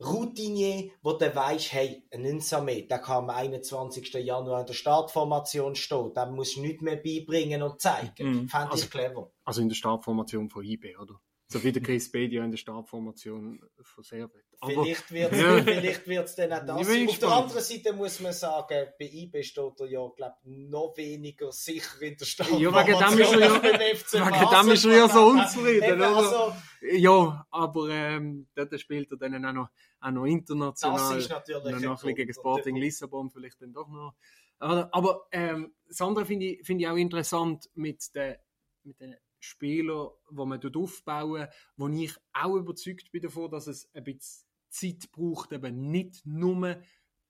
Routinier, 0.00 0.90
wo 1.02 1.12
du 1.14 1.34
weisst, 1.34 1.72
hey, 1.72 2.02
ein 2.12 2.24
Insame, 2.24 2.82
der 2.82 2.98
kann 2.98 3.24
am 3.24 3.30
21. 3.30 4.12
Januar 4.14 4.60
in 4.60 4.66
der 4.66 4.74
Startformation 4.74 5.74
stehen, 5.74 6.12
dem 6.14 6.34
musst 6.34 6.56
du 6.56 6.60
nichts 6.60 6.82
mehr 6.82 6.96
beibringen 6.96 7.62
und 7.62 7.80
zeigen. 7.80 8.28
Mhm. 8.42 8.48
Fände 8.48 8.72
Also- 8.72 8.84
ich 8.84 8.90
clever. 8.90 9.32
Also 9.44 9.62
in 9.62 9.68
der 9.68 9.76
Startformation 9.76 10.50
von 10.50 10.64
IB, 10.64 10.96
oder? 10.96 11.20
So 11.48 11.62
wie 11.62 11.70
der 11.70 11.80
Chris 11.80 12.10
Bedia 12.10 12.44
in 12.44 12.50
der 12.50 12.58
Startformation 12.58 13.60
von 13.80 14.02
Servet. 14.02 14.44
Aber 14.60 14.72
Vielleicht 14.82 15.12
wird 15.12 15.32
Ja. 15.36 15.62
vielleicht 15.62 16.06
wird's 16.08 16.34
dann 16.34 16.52
auch 16.52 16.66
das. 16.66 16.76
Auf 16.78 16.86
der 16.88 17.06
gespannt. 17.06 17.32
anderen 17.32 17.62
Seite 17.62 17.92
muss 17.92 18.18
man 18.20 18.32
sagen, 18.32 18.88
bei 18.98 19.04
IB 19.04 19.42
steht 19.44 19.80
er 19.80 19.86
ja, 19.86 20.08
glaub, 20.16 20.34
noch 20.42 20.94
weniger 20.96 21.52
sicher 21.52 22.02
in 22.02 22.16
der 22.16 22.24
Stadt. 22.24 22.48
Ja, 22.58 22.72
wegen 22.74 22.98
dem 22.98 23.18
ist 23.20 23.32
er 23.32 23.38
ja- 23.40 23.62
wegen 23.62 24.66
dem 24.66 24.72
ist 24.72 24.84
er 24.84 24.96
ja 24.96 25.08
so 25.08 25.26
unzufrieden, 25.26 26.02
also, 26.02 26.52
ja, 26.92 27.46
aber 27.50 27.88
ähm, 27.90 28.48
dort 28.54 28.80
spielt 28.80 29.10
er 29.12 29.16
dann 29.18 29.44
auch 29.44 29.52
noch, 29.52 29.68
auch 30.00 30.10
noch 30.10 30.24
international. 30.24 30.98
das 30.98 31.24
ist 31.24 31.30
natürlich 31.30 31.80
noch 31.80 32.02
ein 32.04 32.14
gegen. 32.16 32.32
Sporting 32.34 32.76
Lissabon 32.76 33.30
vielleicht 33.30 33.62
dann 33.62 33.72
doch 33.72 33.88
noch. 33.88 34.14
Aber, 34.58 35.26
ähm, 35.30 35.74
das 35.86 36.00
andere 36.00 36.24
finde 36.26 36.46
ich, 36.46 36.66
finde 36.66 36.82
ich 36.84 36.88
auch 36.88 36.96
interessant 36.96 37.70
mit 37.74 38.02
den, 38.16 38.34
mit 38.82 38.98
den 39.00 39.14
Spielern, 39.40 40.10
die 40.30 40.44
man 40.44 40.60
dort 40.60 40.76
aufbauen, 40.76 41.48
wo 41.76 41.88
ich 41.88 42.14
auch 42.32 42.56
überzeugt 42.56 43.10
bin 43.10 43.22
davon, 43.22 43.50
dass 43.50 43.66
es 43.66 43.88
ein 43.94 44.04
bisschen 44.04 44.46
Zeit 44.68 45.10
braucht, 45.12 45.52
eben 45.52 45.90
nicht 45.90 46.24
nur 46.26 46.80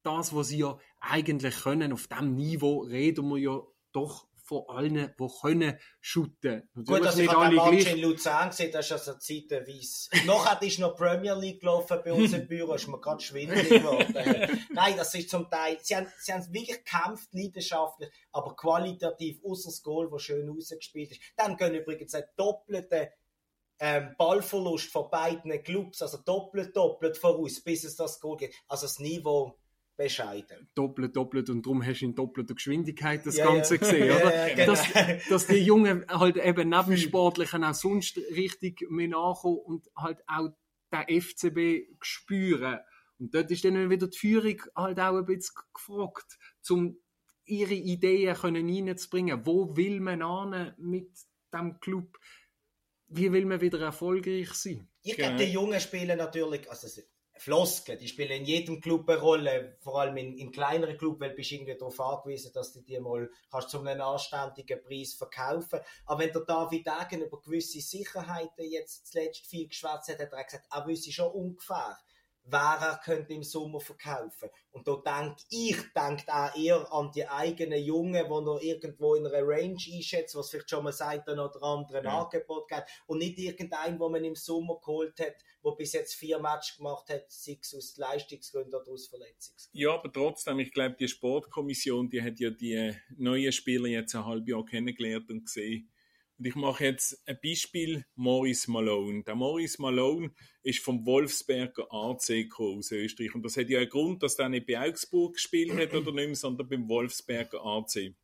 das, 0.02 0.34
was 0.34 0.48
sie 0.48 0.58
ja 0.58 0.78
eigentlich 1.00 1.62
können. 1.62 1.92
Auf 1.92 2.06
diesem 2.06 2.34
Niveau 2.34 2.80
reden 2.80 3.28
wir 3.28 3.38
ja 3.38 3.60
doch 3.92 4.28
von 4.46 4.64
allen, 4.68 5.14
die 5.18 5.28
können 5.40 5.78
shooten. 6.00 6.68
Gut, 6.74 7.04
also 7.04 7.20
ich 7.20 7.28
habe 7.28 7.54
den 7.54 7.64
Match 7.64 7.86
in 7.92 7.98
Luzern 7.98 8.50
gesehen, 8.50 8.70
das 8.72 8.86
ist 8.86 8.92
also 8.92 9.14
zeitweise. 9.14 10.08
Nachher 10.24 10.62
ist 10.62 10.78
noch 10.78 10.94
Premier 10.94 11.34
League 11.34 11.60
gelaufen 11.60 11.98
bei 12.04 12.12
uns 12.12 12.32
im 12.32 12.46
Büro, 12.48 12.74
ist 12.74 12.86
mir 12.86 13.00
gerade 13.00 13.22
schwindelig 13.22 13.68
geworden. 13.68 14.14
Nein, 14.70 14.96
das 14.96 15.14
ist 15.14 15.30
zum 15.30 15.50
Teil, 15.50 15.78
sie 15.82 15.96
haben, 15.96 16.06
sie 16.20 16.32
haben 16.32 16.52
wirklich 16.52 16.84
gekämpft, 16.84 17.28
leidenschaftlich, 17.32 18.10
aber 18.30 18.54
qualitativ, 18.54 19.40
außer 19.44 19.70
das 19.70 19.82
Goal, 19.82 20.08
das 20.10 20.22
schön 20.22 20.48
rausgespielt 20.48 21.10
ist. 21.10 21.20
Dann 21.36 21.56
gehen 21.56 21.74
übrigens 21.74 22.14
ein 22.14 22.24
doppelter 22.36 23.08
ähm, 23.78 24.14
Ballverlust 24.16 24.90
von 24.90 25.10
beiden 25.10 25.62
Clubs, 25.62 26.00
also 26.02 26.18
doppelt, 26.18 26.74
doppelt 26.76 27.16
voraus, 27.16 27.60
bis 27.60 27.84
es 27.84 27.96
das 27.96 28.20
Goal 28.20 28.36
geht. 28.36 28.54
Also 28.68 28.86
das 28.86 28.98
Niveau 29.00 29.58
bescheiden. 29.96 30.68
Doppelt, 30.74 31.16
doppelt 31.16 31.50
und 31.50 31.64
darum 31.64 31.84
hast 31.84 32.00
du 32.00 32.06
in 32.06 32.14
doppelter 32.14 32.54
Geschwindigkeit 32.54 33.24
das 33.24 33.36
ja, 33.36 33.46
Ganze 33.46 33.74
ja. 33.74 33.80
gesehen, 33.80 34.10
oder? 34.10 34.48
Ja, 34.48 34.54
genau. 34.54 34.66
dass, 34.66 35.28
dass 35.28 35.46
die 35.46 35.56
Jungen 35.56 36.06
halt 36.08 36.36
eben 36.36 36.68
neben 36.68 36.96
Sportlichen 36.96 37.64
auch 37.64 37.74
sonst 37.74 38.16
richtig 38.16 38.88
mehr 38.90 39.08
nachkommen 39.08 39.58
und 39.58 39.90
halt 39.96 40.18
auch 40.26 40.50
den 40.92 41.20
FCB 41.20 41.88
spüren. 42.00 42.80
Und 43.18 43.34
dort 43.34 43.50
ist 43.50 43.64
dann 43.64 43.90
wieder 43.90 44.08
die 44.08 44.18
Führung 44.18 44.62
halt 44.76 45.00
auch 45.00 45.16
ein 45.16 45.24
bisschen 45.24 45.54
gefragt, 45.74 46.38
um 46.68 46.98
ihre 47.46 47.74
Ideen 47.74 48.34
können 48.34 48.68
reinzubringen. 48.68 49.46
Wo 49.46 49.76
will 49.76 50.00
man 50.00 50.22
an 50.22 50.74
mit 50.78 51.10
dem 51.52 51.80
Club? 51.80 52.18
Wie 53.08 53.32
will 53.32 53.46
man 53.46 53.60
wieder 53.60 53.80
erfolgreich 53.80 54.52
sein? 54.52 54.88
Ich 55.02 55.16
glaube, 55.16 55.36
die 55.36 55.44
Jungen 55.44 55.80
spielen 55.80 56.18
natürlich, 56.18 56.68
also 56.68 56.88
Floskeln, 57.38 57.98
die 57.98 58.08
spielen 58.08 58.40
in 58.40 58.44
jedem 58.44 58.80
Club 58.80 59.08
eine 59.08 59.20
Rolle, 59.20 59.76
vor 59.80 60.00
allem 60.00 60.16
in, 60.16 60.36
in 60.36 60.52
kleineren 60.52 60.96
Clubs, 60.96 61.20
weil 61.20 61.30
du 61.30 61.36
bist 61.36 61.52
irgendwie 61.52 61.76
darauf 61.76 62.00
angewiesen, 62.00 62.52
dass 62.54 62.72
du 62.72 62.80
die 62.80 62.98
mal 62.98 63.30
kannst 63.50 63.70
zu 63.70 63.80
einem 63.80 64.00
anständigen 64.00 64.82
Preis 64.82 65.14
verkaufen. 65.14 65.80
Aber 66.06 66.20
wenn 66.20 66.32
der 66.32 66.42
David 66.42 66.86
Degen 66.86 67.22
über 67.22 67.40
gewisse 67.40 67.80
Sicherheiten 67.80 68.70
jetzt 68.70 69.06
zuletzt 69.06 69.46
viel 69.46 69.68
geschwätzt 69.68 70.08
hat, 70.08 70.18
hat 70.18 70.32
er 70.32 70.44
gesagt, 70.44 70.66
er 70.70 70.86
wüsste 70.86 71.12
schon 71.12 71.32
ungefähr, 71.32 71.98
wer 72.48 72.78
er 72.80 73.00
könnte 73.04 73.34
im 73.34 73.42
Sommer 73.42 73.80
verkaufen. 73.80 74.48
Und 74.70 74.86
da 74.86 74.96
denke 74.96 75.42
ich, 75.50 75.76
denkt 75.92 76.28
auch 76.28 76.56
eher 76.56 76.92
an 76.92 77.10
die 77.14 77.26
eigenen 77.26 77.82
Jungen, 77.82 78.24
die 78.24 78.28
noch 78.28 78.60
irgendwo 78.60 79.14
in 79.14 79.26
einer 79.26 79.46
Range 79.46 79.76
einschätzen, 79.92 80.38
was 80.38 80.50
vielleicht 80.50 80.70
schon 80.70 80.84
mal 80.84 80.92
sagt, 80.92 81.28
oder 81.28 81.62
andere 81.62 82.04
ja. 82.04 82.22
Angebot 82.22 82.68
gibt. 82.68 82.84
Und 83.06 83.18
nicht 83.18 83.38
irgendein, 83.38 83.98
wo 83.98 84.08
man 84.08 84.24
im 84.24 84.36
Sommer 84.36 84.78
geholt 84.80 85.18
hat, 85.20 85.34
wo 85.62 85.74
bis 85.74 85.92
jetzt 85.92 86.14
vier 86.14 86.38
Matches 86.38 86.76
gemacht 86.76 87.08
hat, 87.08 87.24
sei 87.28 87.58
es 87.60 87.74
aus 87.74 87.96
Leistungsgründen 87.96 88.74
oder 88.74 88.92
aus 88.92 89.08
Verletzungsgründen. 89.08 89.80
Ja, 89.80 89.94
aber 89.94 90.12
trotzdem, 90.12 90.60
ich 90.60 90.72
glaube, 90.72 90.96
die 90.98 91.08
Sportkommission, 91.08 92.08
die 92.08 92.22
hat 92.22 92.38
ja 92.38 92.50
die 92.50 92.94
neuen 93.16 93.52
Spieler 93.52 93.88
jetzt 93.88 94.14
ein 94.14 94.24
halbes 94.24 94.48
Jahr 94.48 94.64
kennengelernt 94.64 95.28
und 95.30 95.44
gesehen, 95.46 95.90
und 96.38 96.46
ich 96.46 96.54
mache 96.54 96.84
jetzt 96.84 97.22
ein 97.26 97.38
Beispiel, 97.42 98.04
Morris 98.14 98.68
Malone. 98.68 99.22
Der 99.24 99.34
Morris 99.34 99.78
Malone 99.78 100.32
ist 100.62 100.80
vom 100.80 101.06
Wolfsberger 101.06 101.86
AC 101.90 102.48
aus 102.58 102.90
Österreich. 102.92 103.34
Und 103.34 103.42
das 103.42 103.56
hat 103.56 103.70
ja 103.70 103.78
einen 103.78 103.88
Grund, 103.88 104.22
dass 104.22 104.36
der 104.36 104.50
nicht 104.50 104.66
bei 104.66 104.78
Augsburg 104.78 105.34
gespielt 105.34 105.72
hat 105.72 105.94
oder 105.94 106.12
nicht 106.12 106.26
mehr, 106.26 106.34
sondern 106.34 106.68
beim 106.68 106.88
Wolfsberger 106.88 107.64
AC. 107.64 108.14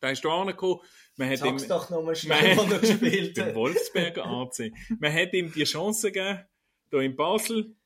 Da 0.00 0.10
ist 0.10 0.24
da 0.24 0.40
angekommen. 0.40 0.80
Man 1.16 1.28
hat 1.28 1.38
Sag's 1.38 1.64
ihm, 1.64 1.68
doch 1.68 1.90
nochmal 1.90 2.16
schnell, 2.16 2.56
wo 2.56 2.62
er 2.62 2.78
gespielt 2.80 3.38
hat. 3.38 3.46
Beim 3.48 3.54
Wolfsberger 3.54 4.24
AC. 4.24 4.72
Man 4.98 5.12
hat 5.12 5.34
ihm 5.34 5.52
die 5.52 5.64
Chance 5.64 6.10
gegeben, 6.10 6.40
hier 6.90 7.00
in 7.00 7.16
Basel. 7.16 7.76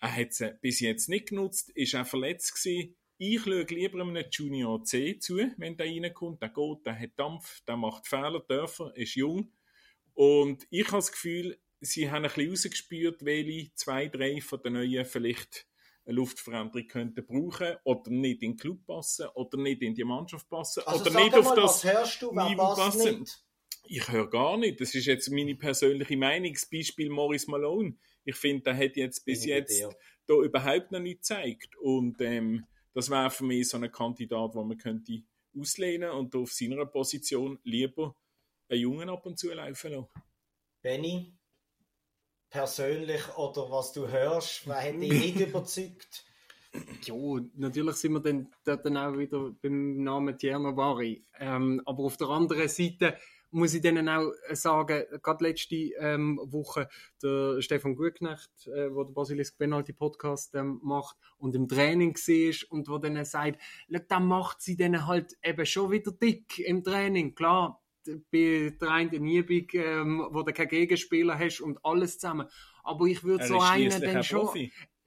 Er 0.00 0.16
hat 0.16 0.32
sie 0.32 0.56
bis 0.60 0.80
jetzt 0.80 1.08
nicht 1.08 1.28
genutzt, 1.28 1.70
ist 1.74 1.94
auch 1.94 2.06
verletzt 2.06 2.54
gewesen 2.54 2.96
ich 3.18 3.42
schaue 3.42 3.64
lieber 3.64 4.00
einem 4.00 4.24
Junior 4.30 4.82
C 4.84 5.18
zu, 5.18 5.38
wenn 5.56 5.76
der 5.76 5.86
reinkommt. 5.86 6.42
Der 6.42 6.50
geht, 6.50 6.86
der 6.86 6.98
hat 6.98 7.10
Dampf, 7.16 7.62
der 7.62 7.76
macht 7.76 8.06
Fehler, 8.06 8.40
Dörfer, 8.40 8.92
ist 8.94 9.14
jung. 9.14 9.52
Und 10.14 10.66
ich 10.70 10.86
habe 10.86 10.98
das 10.98 11.12
Gefühl, 11.12 11.58
sie 11.80 12.10
haben 12.10 12.24
ein 12.24 12.30
bisschen 12.30 12.50
rausgespürt, 12.50 13.24
welche 13.24 13.72
zwei, 13.74 14.08
drei 14.08 14.40
von 14.40 14.60
den 14.62 14.74
Neuen 14.74 15.04
vielleicht 15.04 15.66
eine 16.04 16.16
Luftveränderung 16.16 16.86
könnten 16.86 17.26
brauchen 17.26 17.76
oder 17.84 18.10
nicht 18.10 18.42
in 18.42 18.52
den 18.52 18.56
Club 18.56 18.86
passen 18.86 19.26
oder 19.34 19.58
nicht 19.58 19.82
in 19.82 19.94
die 19.94 20.04
Mannschaft 20.04 20.48
passen 20.48 20.82
also 20.86 21.10
oder 21.10 21.20
nicht 21.20 21.34
auf 21.34 21.54
das 21.54 21.84
was 21.84 22.18
du, 22.18 22.32
Niveau 22.32 22.74
passen. 22.74 23.20
Nicht? 23.20 23.42
Ich 23.88 24.08
höre 24.08 24.28
gar 24.28 24.56
nicht. 24.56 24.80
Das 24.80 24.94
ist 24.94 25.06
jetzt 25.06 25.30
meine 25.30 25.54
persönliche 25.54 26.16
Meinung. 26.16 26.52
Das 26.52 26.66
Beispiel 26.66 27.08
Morris 27.10 27.46
Malone. 27.46 27.96
Ich 28.24 28.36
finde, 28.36 28.64
der 28.64 28.76
hat 28.76 28.96
jetzt 28.96 29.24
bis 29.24 29.44
jetzt 29.44 29.86
da 30.26 30.34
überhaupt 30.34 30.90
noch 30.92 31.00
nicht 31.00 31.18
gezeigt. 31.18 31.76
Und 31.76 32.20
ähm, 32.20 32.66
das 32.96 33.10
wäre 33.10 33.28
für 33.28 33.44
mich 33.44 33.68
so 33.68 33.76
ein 33.76 33.92
Kandidat, 33.92 34.54
wo 34.54 34.64
man 34.64 34.78
könnte 34.78 35.22
auslehnen 35.54 36.12
und 36.12 36.34
auf 36.34 36.50
seiner 36.50 36.86
Position 36.86 37.58
lieber 37.62 38.16
einen 38.70 38.80
Jungen 38.80 39.10
ab 39.10 39.26
und 39.26 39.38
zu 39.38 39.52
laufen 39.52 39.92
lassen. 39.92 40.08
Benny, 40.80 41.36
persönlich 42.48 43.36
oder 43.36 43.70
was 43.70 43.92
du 43.92 44.08
hörst, 44.08 44.66
wer 44.66 44.82
hat 44.82 44.94
dich 44.94 45.12
nicht 45.12 45.40
überzeugt? 45.48 46.24
Ja, 47.02 47.14
natürlich 47.54 47.96
sind 47.96 48.14
wir 48.14 48.20
dann, 48.20 48.50
dann 48.64 48.96
auch 48.96 49.18
wieder 49.18 49.50
beim 49.60 50.02
Namen 50.02 50.38
Tierno 50.38 50.74
Vari. 50.74 51.22
Ähm, 51.38 51.82
aber 51.84 52.04
auf 52.04 52.16
der 52.16 52.28
anderen 52.28 52.68
Seite 52.68 53.18
muss 53.56 53.72
ich 53.72 53.80
denen 53.80 54.08
auch 54.08 54.32
sagen, 54.52 55.04
gerade 55.22 55.44
letzte 55.44 55.76
ähm, 55.98 56.38
Woche 56.44 56.88
der 57.22 57.62
Stefan 57.62 57.96
Gutknecht, 57.96 58.66
äh, 58.66 58.94
wo 58.94 59.02
der 59.02 59.12
Basilisk 59.12 59.56
Penalty 59.58 59.94
Podcast 59.94 60.54
ähm, 60.54 60.78
macht 60.82 61.16
und 61.38 61.54
im 61.54 61.66
Training 61.66 62.14
war 62.14 62.70
und 62.70 62.88
wo 62.88 62.98
dann 62.98 63.24
sagt, 63.24 63.60
dann 64.08 64.26
macht 64.26 64.60
sie 64.60 64.76
dann 64.76 65.06
halt 65.06 65.36
eben 65.42 65.64
schon 65.64 65.90
wieder 65.90 66.12
dick 66.12 66.58
im 66.58 66.84
Training. 66.84 67.34
Klar, 67.34 67.82
bei 68.30 68.76
der 68.78 68.90
einen 68.90 69.26
Übung, 69.26 69.66
ähm, 69.72 70.28
wo 70.30 70.42
du 70.42 70.52
keinen 70.52 70.68
Gegenspieler 70.68 71.38
hast 71.38 71.60
und 71.62 71.82
alles 71.82 72.18
zusammen. 72.18 72.48
Aber 72.84 73.06
ich 73.06 73.24
würde 73.24 73.46
so 73.46 73.58
einen 73.58 74.00
dann 74.02 74.22
schon... 74.22 74.50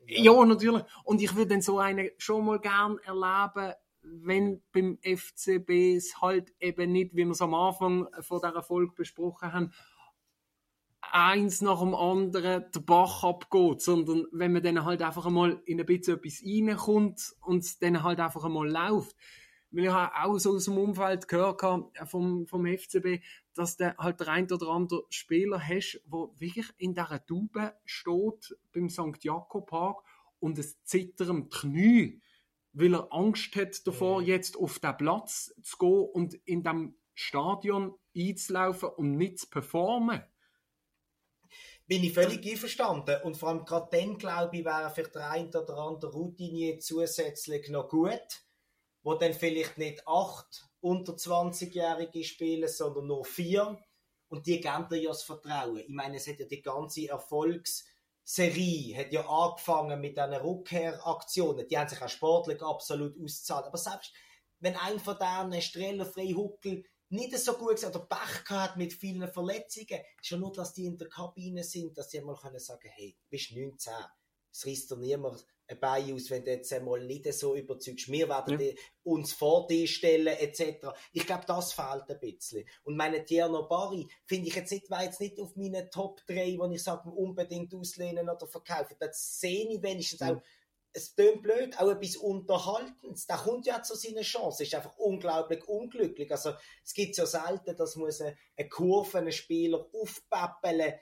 Ja. 0.07 0.33
ja, 0.33 0.45
natürlich. 0.45 0.83
Und 1.03 1.21
ich 1.21 1.35
würde 1.35 1.49
dann 1.49 1.62
so 1.62 1.77
einen 1.77 2.09
schon 2.17 2.45
mal 2.45 2.59
gern 2.59 2.97
erleben, 3.03 3.75
wenn 4.12 4.62
beim 4.72 4.98
FCB 5.02 5.95
es 5.95 6.22
halt 6.22 6.54
eben 6.60 6.91
nicht, 6.91 7.13
wie 7.13 7.26
wir 7.26 7.32
es 7.32 7.41
am 7.41 7.54
Anfang 7.54 8.08
von 8.22 8.41
dieser 8.41 8.63
Folge 8.63 8.93
besprochen 8.95 9.54
haben, 9.54 9.74
eins 11.02 11.62
nach 11.62 11.80
dem 11.80 11.95
anderen 11.95 12.65
der 12.72 12.80
Bach 12.82 13.24
abgeht, 13.24 13.82
sondern 13.82 14.26
wenn 14.32 14.54
man 14.54 14.63
dann 14.63 14.86
halt 14.86 15.02
einfach 15.02 15.26
einmal 15.26 15.62
in 15.65 15.80
ein 15.80 15.86
bisschen 15.86 16.17
etwas 16.17 16.43
reinkommt 16.45 17.36
und 17.41 17.63
es 17.63 17.80
dann 17.80 18.04
halt 18.04 18.19
einfach 18.19 18.43
einmal 18.43 18.69
läuft. 18.69 19.15
Weil 19.72 19.86
ich 19.86 19.91
habe 19.91 20.15
auch 20.15 20.38
so 20.39 20.56
aus 20.56 20.65
dem 20.65 20.78
Umfeld 20.78 21.28
gehört 21.28 21.62
vom, 22.10 22.48
vom 22.48 22.65
FCB, 22.65 23.24
dass 23.54 23.78
du 23.78 23.95
halt 23.98 24.19
der 24.19 24.30
ein 24.30 24.52
oder 24.52 24.69
andere 24.69 25.04
Spieler 25.10 25.60
hast, 25.60 26.02
der 26.06 26.30
wirklich 26.38 26.67
in 26.78 26.95
dieser 26.95 27.24
Tube 27.26 27.74
steht 27.86 28.58
beim 28.74 28.89
St. 28.89 29.24
Jakob 29.24 29.69
Park 29.69 30.04
und 30.39 30.58
es 30.58 30.84
zittert 30.84 31.30
am 31.30 31.50
Knie 31.50 32.19
weil 32.73 32.93
er 32.93 33.12
Angst 33.12 33.55
hat 33.55 33.86
davor, 33.86 34.21
jetzt 34.21 34.58
auf 34.58 34.79
den 34.79 34.97
Platz 34.97 35.53
zu 35.62 35.77
gehen 35.77 36.10
und 36.13 36.34
in 36.45 36.63
dem 36.63 36.95
Stadion 37.13 37.95
einzulaufen 38.15 38.89
und 38.89 39.17
nicht 39.17 39.39
zu 39.39 39.49
performen. 39.49 40.23
Bin 41.88 42.03
ich 42.03 42.13
völlig 42.13 42.45
einverstanden. 42.45 43.21
Und 43.23 43.36
vor 43.36 43.49
allem 43.49 43.65
gerade 43.65 43.97
dann, 43.97 44.17
glaube 44.17 44.58
ich, 44.58 44.65
wäre 44.65 44.91
vielleicht 44.91 45.15
der 45.15 45.32
ein 45.32 45.47
oder 45.47 45.75
andere 45.77 46.12
Routinier 46.12 46.79
zusätzlich 46.79 47.67
noch 47.69 47.89
gut, 47.89 48.43
wo 49.01 49.15
dann 49.15 49.34
vielleicht 49.34 49.77
nicht 49.79 50.08
acht 50.08 50.69
unter 50.82 51.13
20-Jährige 51.13 52.23
spielen, 52.23 52.69
sondern 52.69 53.08
nur 53.08 53.25
vier. 53.25 53.79
Und 54.27 54.45
die 54.45 54.62
geben 54.62 54.88
dir 54.89 55.01
ja 55.01 55.10
das 55.10 55.23
Vertrauen. 55.23 55.79
Ich 55.79 55.89
meine, 55.89 56.17
es 56.17 56.27
hat 56.27 56.39
ja 56.39 56.45
die 56.45 56.62
ganze 56.62 57.10
Erfolgs- 57.10 57.86
Serie 58.32 58.96
hat 58.96 59.12
ja 59.12 59.28
angefangen 59.28 60.00
mit 60.00 60.15
diesen 60.15 60.34
Rückkehraktionen. 60.34 61.68
Die 61.68 61.76
haben 61.76 61.89
sich 61.89 62.00
auch 62.00 62.10
sportlich 62.10 62.62
absolut 62.62 63.15
ausgezahlt. 63.20 63.65
Aber 63.65 63.78
selbst 63.80 64.13
wenn 64.60 64.76
ein 64.76 65.00
von 65.00 65.18
denen 65.18 65.60
Streller, 65.63 66.06
Freihuckel 66.06 66.84
nicht 67.10 67.36
so 67.39 67.54
gut 67.54 67.84
oder 67.84 68.02
Pech 68.02 68.48
hat 68.50 68.78
mit 68.78 68.94
vielen 68.94 69.28
Verletzungen, 69.28 70.02
ist 70.22 70.30
ja 70.30 70.38
nur, 70.38 70.52
dass 70.52 70.76
die 70.76 70.86
in 70.86 71.00
der 71.00 71.10
Kabine 71.10 71.63
sind, 71.63 71.98
dass 71.98 72.12
sie 72.12 72.22
mal 72.22 72.36
können 72.36 72.60
sagen, 72.60 72.88
hey, 72.94 73.18
du 73.20 73.30
bist 73.32 73.52
19, 73.52 73.94
es 74.52 74.68
reißt 74.68 74.92
dir 74.92 74.98
niemand 74.98 75.44
ein 75.69 76.13
aus, 76.13 76.29
wenn 76.29 76.43
du 76.43 76.51
jetzt 76.51 76.73
einmal 76.73 77.03
nicht 77.05 77.32
so 77.34 77.55
überzeugst. 77.55 78.12
Wir 78.12 78.27
werden 78.27 78.60
ja. 78.60 78.73
uns 79.03 79.34
vor 79.34 79.67
dir 79.67 79.88
stellen, 79.88 80.27
etc. 80.27 80.88
Ich 81.13 81.25
glaube, 81.25 81.43
das 81.45 81.73
fehlt 81.73 82.10
ein 82.10 82.19
bisschen. 82.19 82.67
Und 82.84 82.97
meine 82.97 83.23
Tierno 83.23 83.67
Barry 83.67 84.08
finde 84.25 84.49
ich 84.49 84.55
jetzt 84.55 84.71
nicht, 84.71 84.89
war 84.89 85.03
jetzt 85.03 85.21
nicht 85.21 85.39
auf 85.39 85.55
meinen 85.55 85.89
Top 85.91 86.25
3, 86.27 86.58
wo 86.58 86.69
ich 86.71 86.84
sage, 86.84 87.10
unbedingt 87.10 87.73
auslehnen 87.73 88.29
oder 88.29 88.47
verkaufen. 88.47 88.95
Das 88.99 89.39
sehe 89.39 89.69
ich 89.69 89.82
wenigstens 89.82 90.21
ja. 90.21 90.34
auch, 90.34 90.41
es 90.91 91.13
tönt 91.13 91.43
blöd, 91.43 91.79
auch 91.79 91.91
etwas 91.91 92.17
Unterhaltendes. 92.17 93.27
Da 93.27 93.38
kommt 93.38 93.67
ja 93.67 93.84
zu 93.84 93.95
seiner 93.95 94.21
Chance. 94.21 94.63
Ist 94.63 94.73
einfach 94.73 94.97
unglaublich 94.97 95.67
unglücklich. 95.67 96.32
Also, 96.32 96.53
es 96.84 96.93
gibt 96.93 97.15
ja 97.15 97.27
selten, 97.27 97.75
dass 97.75 97.95
muss 97.95 98.21
ein, 98.21 98.36
ein 98.58 98.69
Kurvenspieler 98.69 99.88
aufpäppeln 99.93 100.95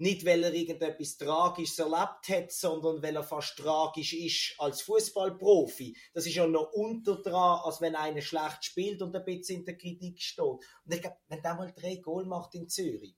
Nicht, 0.00 0.24
weil 0.24 0.42
er 0.42 0.54
irgendetwas 0.54 1.18
Tragisches 1.18 1.78
erlebt 1.78 2.26
hat, 2.30 2.52
sondern 2.52 3.02
weil 3.02 3.16
er 3.16 3.22
fast 3.22 3.58
tragisch 3.58 4.14
ist 4.14 4.54
als 4.58 4.80
Fußballprofi. 4.80 5.94
Das 6.14 6.24
ist 6.24 6.36
ja 6.36 6.46
noch 6.46 6.72
unter 6.72 7.16
dran, 7.16 7.60
als 7.64 7.82
wenn 7.82 7.94
einer 7.94 8.22
schlecht 8.22 8.64
spielt 8.64 9.02
und 9.02 9.14
ein 9.14 9.24
bisschen 9.26 9.58
in 9.58 9.66
der 9.66 9.76
Kritik 9.76 10.22
steht. 10.22 10.42
Und 10.42 10.64
ich 10.88 11.02
glaube, 11.02 11.18
wenn 11.28 11.42
der 11.42 11.54
mal 11.54 11.70
drei 11.76 11.96
Goal 11.96 12.24
macht 12.24 12.54
in 12.54 12.66
Zürich, 12.66 13.14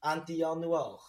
Ende 0.00 0.32
Januar, 0.32 1.02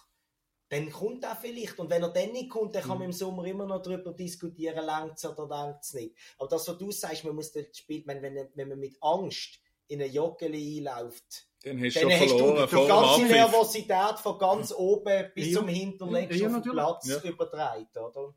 dann 0.68 0.90
kommt 0.90 1.24
er 1.24 1.36
vielleicht. 1.36 1.78
Und 1.78 1.88
wenn 1.88 2.02
er 2.02 2.12
dann 2.12 2.32
nicht 2.32 2.50
kommt, 2.50 2.74
dann 2.74 2.82
kann 2.82 2.98
man 2.98 3.06
im 3.06 3.12
Sommer 3.12 3.46
immer 3.46 3.64
noch 3.64 3.80
darüber 3.80 4.12
diskutieren, 4.12 4.84
langt 4.84 5.16
es 5.16 5.24
oder 5.24 5.46
langt 5.46 5.82
es 5.84 5.94
nicht. 5.94 6.14
Aber 6.36 6.50
das, 6.50 6.68
was 6.68 6.76
du 6.76 6.92
sagst, 6.92 7.24
man 7.24 7.34
muss 7.34 7.50
das 7.50 7.64
Spiel, 7.72 8.02
wenn, 8.04 8.22
wenn 8.22 8.68
man 8.68 8.78
mit 8.78 8.98
Angst 9.00 9.58
in 9.88 10.00
eine 10.00 10.10
Joggeli 10.10 10.78
einläuft, 10.78 11.46
dann 11.64 11.82
hast, 11.82 11.96
dann 11.96 12.10
hast 12.10 12.30
verloren, 12.30 12.68
du 12.70 12.76
die 12.76 12.86
ganze 12.86 13.22
Nervosität 13.22 14.18
von 14.22 14.38
ganz 14.38 14.72
oben 14.72 15.30
bis 15.34 15.52
ja. 15.52 15.58
zum 15.58 15.68
Hinterletzten 15.68 16.38
ja, 16.38 16.56
auf 16.56 16.62
den 16.62 16.72
Platz 16.72 17.08
ja. 17.08 17.30
übertragen, 17.30 17.86
oder? 17.96 18.34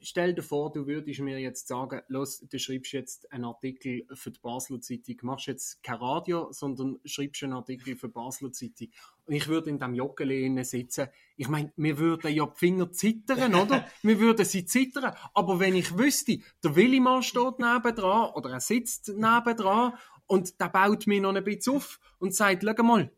Stell 0.00 0.32
dir 0.32 0.42
vor, 0.42 0.70
du 0.70 0.86
würdest 0.86 1.18
mir 1.18 1.40
jetzt 1.40 1.66
sagen, 1.66 2.02
los, 2.06 2.38
du 2.48 2.56
schreibst 2.60 2.92
jetzt 2.92 3.32
einen 3.32 3.44
Artikel 3.44 4.06
für 4.14 4.30
die 4.30 4.38
Basler 4.38 4.80
Zeitung, 4.80 5.16
machst 5.22 5.48
jetzt 5.48 5.82
kein 5.82 5.96
Radio, 5.96 6.52
sondern 6.52 7.00
schreibst 7.04 7.42
einen 7.42 7.54
Artikel 7.54 7.96
für 7.96 8.06
die 8.06 8.12
Basler 8.12 8.52
Zeitung. 8.52 8.90
Und 9.26 9.34
ich 9.34 9.48
würde 9.48 9.70
in 9.70 9.80
dem 9.80 9.94
Joggeli 9.94 10.62
sitzen. 10.62 11.08
Ich 11.36 11.48
meine, 11.48 11.72
wir 11.74 11.98
würden 11.98 12.32
ja 12.32 12.46
die 12.46 12.56
Finger 12.56 12.92
zittern, 12.92 13.56
oder? 13.56 13.88
wir 14.02 14.20
würden 14.20 14.44
sie 14.44 14.64
zittern. 14.64 15.16
Aber 15.34 15.58
wenn 15.58 15.74
ich 15.74 15.98
wüsste, 15.98 16.38
der 16.62 16.76
Willimann 16.76 17.24
steht 17.24 17.58
nebendran 17.58 18.30
oder 18.34 18.50
er 18.50 18.60
sitzt 18.60 19.08
nebendran 19.08 19.94
und 20.28 20.60
der 20.60 20.68
baut 20.68 21.06
mir 21.08 21.20
noch 21.20 21.34
ein 21.34 21.42
bisschen 21.42 21.76
auf 21.76 21.98
und 22.18 22.34
sagt, 22.34 22.62
schau 22.64 22.82
mal, 22.84 23.10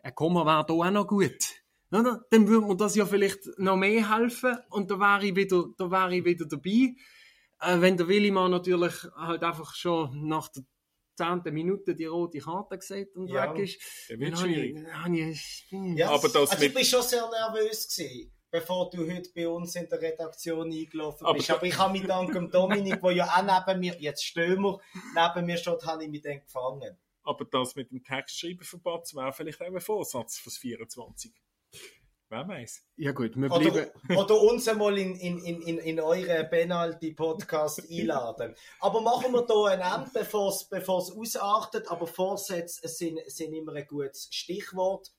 ein 0.00 0.14
Komma 0.14 0.44
wäre 0.44 0.64
hier 0.66 0.86
auch 0.86 0.90
noch 0.90 1.06
gut. 1.06 1.62
Oder? 1.92 2.24
Dann 2.30 2.48
würde 2.48 2.66
mir 2.66 2.76
das 2.76 2.96
ja 2.96 3.06
vielleicht 3.06 3.46
noch 3.58 3.76
mehr 3.76 4.14
helfen 4.16 4.58
und 4.70 4.90
da 4.90 4.98
wäre 4.98 5.26
ich 5.26 5.36
wieder, 5.36 5.66
da 5.76 5.90
wäre 5.90 6.16
ich 6.16 6.24
wieder 6.24 6.46
dabei. 6.46 6.94
Äh, 7.60 7.80
wenn 7.80 7.96
der 7.96 8.08
Willimann 8.08 8.50
natürlich 8.50 8.94
halt 9.16 9.42
einfach 9.42 9.74
schon 9.74 10.26
nach 10.28 10.48
der 10.48 10.64
zehnten 11.16 11.54
Minute 11.54 11.94
die 11.94 12.04
rote 12.04 12.38
Karte 12.38 12.78
sieht 12.80 13.16
und 13.16 13.28
ja, 13.28 13.52
weg 13.52 13.64
ist, 13.64 13.80
dann 14.08 14.36
schwierig. 14.36 14.76
Ich, 15.12 15.66
ja, 15.70 16.10
aber 16.10 16.28
das 16.28 16.50
also 16.50 16.64
ich 16.64 16.74
bin 16.74 16.84
schon 16.84 17.02
sehr 17.02 17.28
nervös 17.28 17.88
gewesen 17.88 18.32
bevor 18.50 18.90
du 18.90 19.10
heute 19.10 19.30
bei 19.34 19.48
uns 19.48 19.74
in 19.76 19.88
der 19.88 20.00
Redaktion 20.00 20.72
eingelaufen 20.72 21.26
aber 21.26 21.34
bist. 21.34 21.50
Aber 21.50 21.64
ich 21.64 21.78
habe 21.78 21.92
mich 21.92 22.06
dank 22.06 22.32
dem 22.32 22.50
Dominik, 22.50 23.00
der 23.00 23.12
ja 23.12 23.26
auch 23.26 23.66
neben 23.66 23.80
mir, 23.80 23.96
jetzt 23.98 24.24
stehen 24.24 24.62
wir, 24.62 24.80
neben 25.14 25.46
mir 25.46 25.56
steht, 25.56 25.84
habe 25.84 26.04
ich 26.04 26.10
mich 26.10 26.22
dann 26.22 26.40
gefangen. 26.40 26.96
Aber 27.22 27.44
das 27.44 27.76
mit 27.76 27.90
dem 27.90 28.02
Textschreiben 28.02 28.64
verpasst 28.64 29.14
wäre 29.14 29.32
vielleicht 29.32 29.60
auch 29.60 29.66
ein 29.66 29.80
Vorsatz 29.80 30.38
fürs 30.38 30.56
24. 30.56 31.32
Wer 32.30 32.46
weiß. 32.46 32.84
Ja 32.96 33.12
gut, 33.12 33.36
wir 33.36 33.48
bleiben... 33.48 33.90
Oder, 34.08 34.18
oder 34.18 34.42
uns 34.42 34.68
einmal 34.68 34.98
in, 34.98 35.14
in, 35.16 35.38
in, 35.38 35.78
in 35.78 36.00
euren 36.00 36.50
Penalty-Podcast 36.50 37.82
einladen. 37.90 38.54
Aber 38.80 39.00
machen 39.00 39.32
wir 39.32 39.46
hier 39.46 39.64
ein 39.64 39.80
Ende, 39.80 40.10
bevor 40.12 40.50
es 40.50 41.10
ausartet. 41.10 41.90
Aber 41.90 42.06
Vorsätze 42.06 42.86
sind, 42.86 43.18
sind 43.28 43.54
immer 43.54 43.72
ein 43.74 43.86
gutes 43.86 44.28
Stichwort 44.30 45.10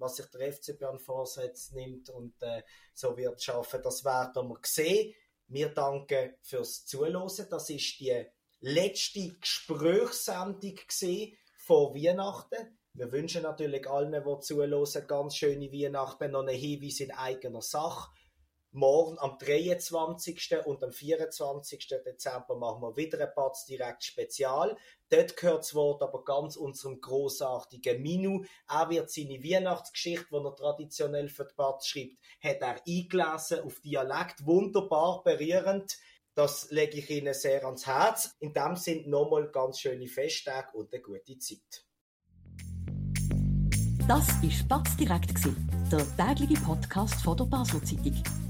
was 0.00 0.16
sich 0.16 0.26
der 0.26 0.52
FC 0.52 0.78
Bern 0.78 0.98
vorsetzt, 0.98 1.72
nimmt 1.74 2.08
und 2.10 2.34
äh, 2.42 2.62
so 2.94 3.16
wird 3.16 3.42
schaffen. 3.42 3.82
Das 3.82 4.04
werden 4.04 4.48
wir 4.48 4.58
sehen. 4.62 5.14
Wir 5.46 5.68
danken 5.68 6.34
fürs 6.42 6.84
Zuhören. 6.86 7.30
Das 7.50 7.70
ist 7.70 8.00
die 8.00 8.24
letzte 8.60 9.36
Gesprächssendung 9.40 10.78
vor 11.56 11.94
Weihnachten. 11.94 12.78
Wir 12.92 13.12
wünschen 13.12 13.42
natürlich 13.42 13.88
allen, 13.88 14.12
die 14.12 14.40
zuhören, 14.40 15.06
ganz 15.06 15.36
schöne 15.36 15.70
Weihnachten, 15.72 16.32
noch 16.32 16.40
einen 16.40 16.56
Hinweis 16.56 17.00
in 17.00 17.12
eigener 17.12 17.62
Sache 17.62 18.10
morgen 18.72 19.18
am 19.18 19.36
23. 19.38 20.64
und 20.64 20.82
am 20.84 20.92
24. 20.92 21.88
Dezember 22.04 22.56
machen 22.56 22.82
wir 22.82 22.96
wieder 22.96 23.20
ein 23.20 23.34
Patz 23.34 23.64
direkt 23.64 24.04
Spezial. 24.04 24.76
Dort 25.08 25.36
gehört 25.36 25.60
das 25.60 25.74
Wort 25.74 26.02
aber 26.02 26.24
ganz 26.24 26.56
unserem 26.56 27.00
großartigen 27.00 28.00
Minu. 28.00 28.44
Er 28.68 28.88
wird 28.90 29.10
seine 29.10 29.42
Weihnachtsgeschichte, 29.42 30.26
die 30.30 30.36
er 30.36 30.54
traditionell 30.54 31.28
für 31.28 31.44
die 31.44 31.54
Patz 31.54 31.86
schreibt, 31.86 32.18
hat 32.40 32.60
er 32.60 32.80
eingelesen 32.86 33.60
auf 33.64 33.80
Dialekt. 33.80 34.46
Wunderbar, 34.46 35.22
berührend. 35.24 35.98
Das 36.34 36.70
lege 36.70 36.98
ich 36.98 37.10
Ihnen 37.10 37.34
sehr 37.34 37.64
ans 37.64 37.86
Herz. 37.86 38.36
In 38.38 38.52
dem 38.52 38.76
sind 38.76 39.08
nochmal 39.08 39.50
ganz 39.50 39.80
schöne 39.80 40.06
Festtage 40.06 40.76
und 40.76 40.92
eine 40.92 41.02
gute 41.02 41.38
Zeit. 41.38 41.84
Das 44.06 44.26
war 44.42 44.50
Spatz 44.50 44.96
direkt, 44.96 45.34
der 45.92 46.16
tägliche 46.16 46.60
Podcast 46.62 47.22
von 47.22 47.36
der 47.36 47.44
Basel 47.44 47.82
Zeitung. 47.84 48.49